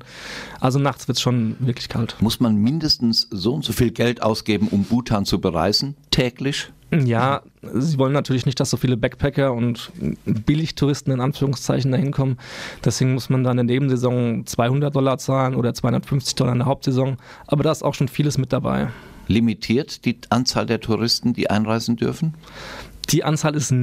Also 0.60 0.80
nachts 0.80 1.08
wird 1.08 1.18
es 1.18 1.22
schon 1.22 1.56
wirklich 1.60 1.90
kalt. 1.90 2.16
Muss 2.20 2.40
man 2.40 2.56
mindestens 2.56 3.28
so 3.32 3.54
und 3.54 3.64
so 3.64 3.74
viel 3.74 3.92
Geld 3.92 4.22
ausgeben, 4.22 4.68
um 4.70 4.84
Bhutan 4.84 5.26
zu 5.26 5.40
bereisen, 5.40 5.96
täglich? 6.12 6.72
Ja, 6.92 7.42
sie 7.74 7.98
wollen 7.98 8.14
natürlich 8.14 8.46
nicht, 8.46 8.60
dass 8.60 8.70
so 8.70 8.78
viele 8.78 8.96
Backpacker 8.96 9.54
und 9.54 9.92
Billigtouristen 10.26 11.12
in 11.12 11.20
Anführungszeichen 11.20 11.92
dahin 11.92 12.12
kommen. 12.12 12.38
Deswegen 12.84 13.14
muss 13.14 13.30
man 13.30 13.44
dann 13.44 13.58
in 13.58 13.68
der 13.68 13.76
Nebensaison 13.76 14.46
200 14.46 14.96
Dollar 14.96 15.18
zahlen 15.18 15.56
oder 15.56 15.74
250 15.74 16.36
Dollar 16.36 16.54
in 16.54 16.60
der 16.60 16.68
Hauptsaison. 16.68 17.18
Aber 17.48 17.64
da 17.64 17.72
ist 17.72 17.84
auch 17.84 17.96
schon 17.96 18.08
vieles 18.08 18.38
mit 18.38 18.54
dabei. 18.54 18.90
Limitiert 19.28 20.06
die 20.06 20.20
Anzahl 20.30 20.68
der 20.68 20.80
Touristen, 20.80 21.34
die 21.34 21.50
einreisen 21.50 21.96
dürfen? 21.96 22.36
Die 23.10 23.24
Anzahl 23.24 23.56
ist 23.56 23.74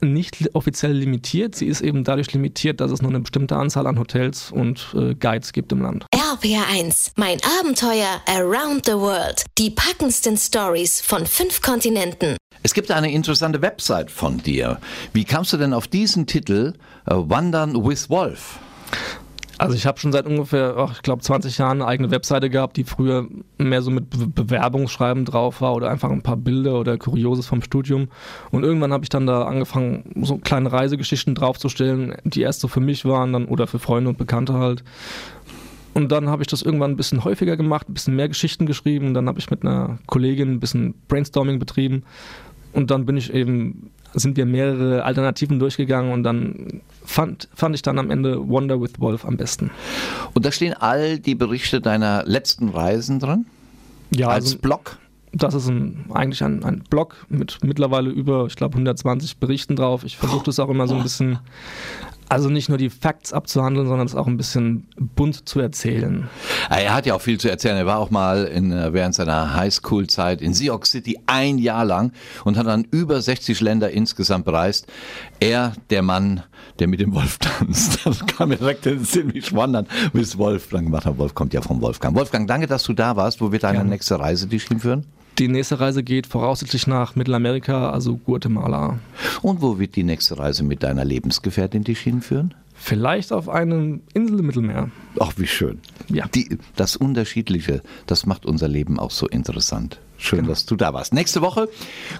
nicht 0.00 0.54
offiziell 0.54 0.92
limitiert. 0.92 1.54
Sie 1.54 1.66
ist 1.66 1.80
eben 1.80 2.04
dadurch 2.04 2.32
limitiert, 2.32 2.80
dass 2.80 2.90
es 2.90 3.02
nur 3.02 3.10
eine 3.10 3.20
bestimmte 3.20 3.56
Anzahl 3.56 3.86
an 3.86 3.98
Hotels 3.98 4.50
und 4.50 4.94
äh, 4.94 5.14
Guides 5.14 5.52
gibt 5.52 5.72
im 5.72 5.82
Land. 5.82 6.06
RPR1, 6.14 7.12
mein 7.16 7.38
Abenteuer 7.60 8.20
around 8.26 8.86
the 8.86 8.92
world. 8.92 9.44
Die 9.58 9.70
packendsten 9.70 10.36
Stories 10.36 11.00
von 11.00 11.26
fünf 11.26 11.62
Kontinenten. 11.62 12.36
Es 12.62 12.74
gibt 12.74 12.90
eine 12.90 13.12
interessante 13.12 13.62
Website 13.62 14.10
von 14.10 14.38
dir. 14.38 14.80
Wie 15.12 15.24
kamst 15.24 15.52
du 15.52 15.56
denn 15.56 15.72
auf 15.72 15.86
diesen 15.86 16.26
Titel 16.26 16.74
äh, 17.06 17.14
Wandern 17.14 17.74
with 17.86 18.10
Wolf? 18.10 18.58
Also 19.58 19.74
ich 19.74 19.86
habe 19.86 19.98
schon 19.98 20.12
seit 20.12 20.26
ungefähr, 20.26 20.76
ach, 20.76 20.92
ich 20.92 21.02
glaube, 21.02 21.20
20 21.20 21.58
Jahren 21.58 21.82
eine 21.82 21.86
eigene 21.88 22.12
Webseite 22.12 22.48
gehabt, 22.48 22.76
die 22.76 22.84
früher 22.84 23.26
mehr 23.58 23.82
so 23.82 23.90
mit 23.90 24.08
Be 24.08 24.28
Bewerbungsschreiben 24.28 25.24
drauf 25.24 25.60
war 25.60 25.74
oder 25.74 25.90
einfach 25.90 26.10
ein 26.10 26.22
paar 26.22 26.36
Bilder 26.36 26.78
oder 26.78 26.96
Kurioses 26.96 27.46
vom 27.46 27.60
Studium. 27.60 28.08
Und 28.52 28.62
irgendwann 28.62 28.92
habe 28.92 29.02
ich 29.02 29.08
dann 29.08 29.26
da 29.26 29.42
angefangen, 29.42 30.04
so 30.22 30.38
kleine 30.38 30.70
Reisegeschichten 30.70 31.34
draufzustellen, 31.34 32.14
die 32.22 32.42
erst 32.42 32.60
so 32.60 32.68
für 32.68 32.80
mich 32.80 33.04
waren 33.04 33.32
dann 33.32 33.46
oder 33.46 33.66
für 33.66 33.80
Freunde 33.80 34.10
und 34.10 34.16
Bekannte 34.18 34.54
halt. 34.54 34.84
Und 35.92 36.12
dann 36.12 36.28
habe 36.28 36.42
ich 36.42 36.46
das 36.46 36.62
irgendwann 36.62 36.92
ein 36.92 36.96
bisschen 36.96 37.24
häufiger 37.24 37.56
gemacht, 37.56 37.88
ein 37.88 37.94
bisschen 37.94 38.14
mehr 38.14 38.28
Geschichten 38.28 38.66
geschrieben. 38.66 39.14
Dann 39.14 39.26
habe 39.26 39.40
ich 39.40 39.50
mit 39.50 39.62
einer 39.62 39.98
Kollegin 40.06 40.52
ein 40.52 40.60
bisschen 40.60 40.94
Brainstorming 41.08 41.58
betrieben. 41.58 42.04
Und 42.72 42.92
dann 42.92 43.06
bin 43.06 43.16
ich 43.16 43.34
eben, 43.34 43.90
sind 44.14 44.36
wir 44.36 44.46
mehrere 44.46 45.02
Alternativen 45.02 45.58
durchgegangen 45.58 46.12
und 46.12 46.22
dann 46.22 46.82
fand, 47.08 47.48
fand 47.54 47.74
ich 47.74 47.82
dann 47.82 47.98
am 47.98 48.10
Ende 48.10 48.48
Wonder 48.48 48.80
with 48.80 48.98
Wolf 48.98 49.24
am 49.24 49.36
besten. 49.36 49.70
Und 50.34 50.44
da 50.44 50.52
stehen 50.52 50.74
all 50.74 51.18
die 51.18 51.34
Berichte 51.34 51.80
deiner 51.80 52.24
letzten 52.24 52.68
Reisen 52.68 53.18
drin? 53.18 53.46
Ja, 54.14 54.28
als 54.28 54.44
also 54.46 54.58
Blog? 54.58 54.98
das 55.32 55.54
ist 55.54 55.68
ein, 55.68 56.06
eigentlich 56.12 56.42
ein, 56.42 56.64
ein 56.64 56.82
Blog 56.88 57.26
mit 57.28 57.58
mittlerweile 57.62 58.10
über, 58.10 58.46
ich 58.46 58.56
glaube, 58.56 58.74
120 58.74 59.38
Berichten 59.38 59.76
drauf. 59.76 60.04
Ich 60.04 60.16
versuche 60.16 60.44
das 60.46 60.58
auch 60.58 60.68
immer 60.68 60.88
so 60.88 60.94
ein 60.94 61.02
bisschen, 61.02 61.38
also 62.28 62.48
nicht 62.48 62.68
nur 62.68 62.78
die 62.78 62.90
Facts 62.90 63.32
abzuhandeln, 63.32 63.86
sondern 63.88 64.06
es 64.06 64.14
auch 64.14 64.26
ein 64.26 64.36
bisschen 64.36 64.86
bunt 64.96 65.48
zu 65.48 65.60
erzählen. 65.60 66.28
Er 66.68 66.94
hat 66.94 67.06
ja 67.06 67.14
auch 67.14 67.20
viel 67.20 67.38
zu 67.38 67.48
erzählen. 67.48 67.76
Er 67.76 67.86
war 67.86 67.98
auch 67.98 68.10
mal 68.10 68.44
in, 68.44 68.72
äh, 68.72 68.92
während 68.92 69.14
seiner 69.14 69.54
Highschool-Zeit 69.54 70.40
in 70.40 70.54
Sioux 70.54 70.84
City 70.84 71.18
ein 71.26 71.58
Jahr 71.58 71.84
lang 71.84 72.12
und 72.44 72.56
hat 72.56 72.66
dann 72.66 72.84
über 72.90 73.20
60 73.20 73.60
Länder 73.60 73.90
insgesamt 73.90 74.44
bereist. 74.44 74.86
Er, 75.40 75.72
der 75.90 76.02
Mann, 76.02 76.42
der 76.78 76.88
mit 76.88 77.00
dem 77.00 77.14
Wolf 77.14 77.38
tanzt. 77.38 78.00
Das 78.08 78.24
kam 78.26 78.48
mir 78.48 78.56
direkt 78.56 78.86
in 78.86 78.96
den 78.96 79.04
Sinn, 79.04 79.34
wie 79.34 79.38
ich 79.38 79.54
wandern 79.54 79.86
bis 80.12 80.38
Wolf 80.38 80.68
dann 80.70 80.84
gemacht 80.84 81.04
habe. 81.04 81.18
Wolf 81.18 81.34
kommt 81.34 81.52
ja 81.52 81.60
vom 81.60 81.80
Wolfgang. 81.82 82.16
Wolfgang, 82.16 82.48
danke, 82.48 82.66
dass 82.66 82.84
du 82.84 82.94
da 82.94 83.16
warst. 83.16 83.40
Wo 83.40 83.52
wird 83.52 83.64
deine 83.64 83.78
Gerne. 83.78 83.90
nächste 83.90 84.18
Reise 84.18 84.46
dich 84.46 84.64
hinführen? 84.64 85.04
Die 85.38 85.46
nächste 85.46 85.78
Reise 85.78 86.02
geht 86.02 86.26
voraussichtlich 86.26 86.88
nach 86.88 87.14
Mittelamerika, 87.14 87.90
also 87.90 88.16
Guatemala. 88.16 88.98
Und 89.40 89.62
wo 89.62 89.78
wird 89.78 89.94
die 89.94 90.02
nächste 90.02 90.36
Reise 90.36 90.64
mit 90.64 90.82
deiner 90.82 91.04
Lebensgefährtin 91.04 91.84
dich 91.84 92.00
hinführen? 92.00 92.54
Vielleicht 92.74 93.32
auf 93.32 93.48
eine 93.48 94.00
Insel 94.14 94.40
im 94.40 94.46
Mittelmeer. 94.46 94.90
Ach, 95.20 95.32
wie 95.36 95.46
schön. 95.46 95.78
Ja. 96.08 96.26
Die, 96.34 96.58
das 96.74 96.96
Unterschiedliche, 96.96 97.82
das 98.06 98.26
macht 98.26 98.46
unser 98.46 98.66
Leben 98.66 98.98
auch 98.98 99.12
so 99.12 99.28
interessant. 99.28 100.00
Schön, 100.20 100.48
dass 100.48 100.66
du 100.66 100.74
da 100.74 100.92
warst. 100.92 101.14
Nächste 101.14 101.42
Woche 101.42 101.68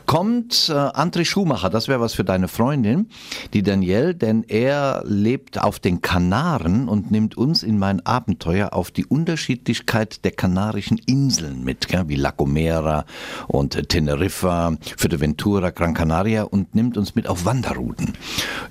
kommt 0.07 0.69
äh, 0.69 0.73
André 0.73 1.25
Schumacher, 1.25 1.69
das 1.69 1.89
wäre 1.89 2.01
was 2.01 2.15
für 2.15 2.23
deine 2.23 2.47
Freundin, 2.47 3.09
die 3.53 3.65
Danielle, 3.65 4.15
denn 4.15 4.45
er 4.45 5.03
lebt 5.05 5.61
auf 5.61 5.81
den 5.81 6.01
Kanaren 6.01 6.89
und 6.89 7.11
nimmt 7.11 7.37
uns 7.37 7.65
in 7.65 7.77
mein 7.77 8.07
Abenteuer 8.07 8.73
auf 8.73 8.93
die 8.93 9.05
Unterschiedlichkeit 9.05 10.25
der 10.25 10.31
kanarischen 10.31 10.99
Inseln 11.07 11.65
mit, 11.65 11.89
gell, 11.89 12.05
wie 12.07 12.15
La 12.15 12.31
Gomera 12.31 13.05
und 13.49 13.75
äh, 13.75 13.83
Teneriffa, 13.83 14.77
Fuerteventura, 14.97 15.71
Gran 15.71 15.93
Canaria 15.93 16.45
und 16.45 16.77
nimmt 16.77 16.97
uns 16.97 17.17
mit 17.17 17.27
auf 17.27 17.47
Wanderrouten 17.47 18.13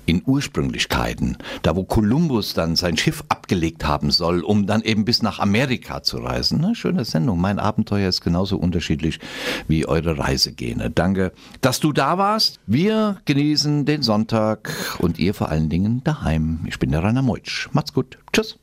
in 0.06 0.22
Ursprünglichkeiten, 0.24 1.36
da 1.60 1.76
wo 1.76 1.84
Kolumbus 1.84 2.54
dann 2.54 2.76
sein 2.76 2.96
Schiff 2.96 3.22
abgelegt 3.28 3.86
haben 3.86 4.10
soll, 4.10 4.40
um 4.40 4.66
dann 4.66 4.80
eben 4.80 5.04
bis 5.04 5.22
nach 5.22 5.38
Amerika 5.38 6.02
zu 6.02 6.16
reisen. 6.16 6.60
Na, 6.62 6.74
schöne 6.74 7.04
Sendung. 7.04 7.38
Mein 7.38 7.58
Abenteuer 7.58 8.08
ist 8.08 8.22
genauso 8.22 8.56
unterschiedlich 8.56 9.17
wie 9.66 9.86
eure 9.86 10.18
Reisegene. 10.18 10.90
Danke, 10.90 11.32
dass 11.60 11.80
du 11.80 11.92
da 11.92 12.18
warst. 12.18 12.60
Wir 12.66 13.20
genießen 13.24 13.84
den 13.84 14.02
Sonntag 14.02 14.72
und 14.98 15.18
ihr 15.18 15.34
vor 15.34 15.48
allen 15.48 15.68
Dingen 15.68 16.02
daheim. 16.04 16.60
Ich 16.66 16.78
bin 16.78 16.90
der 16.90 17.02
Rainer 17.02 17.22
Meutsch. 17.22 17.68
Macht's 17.72 17.92
gut. 17.92 18.18
Tschüss. 18.32 18.58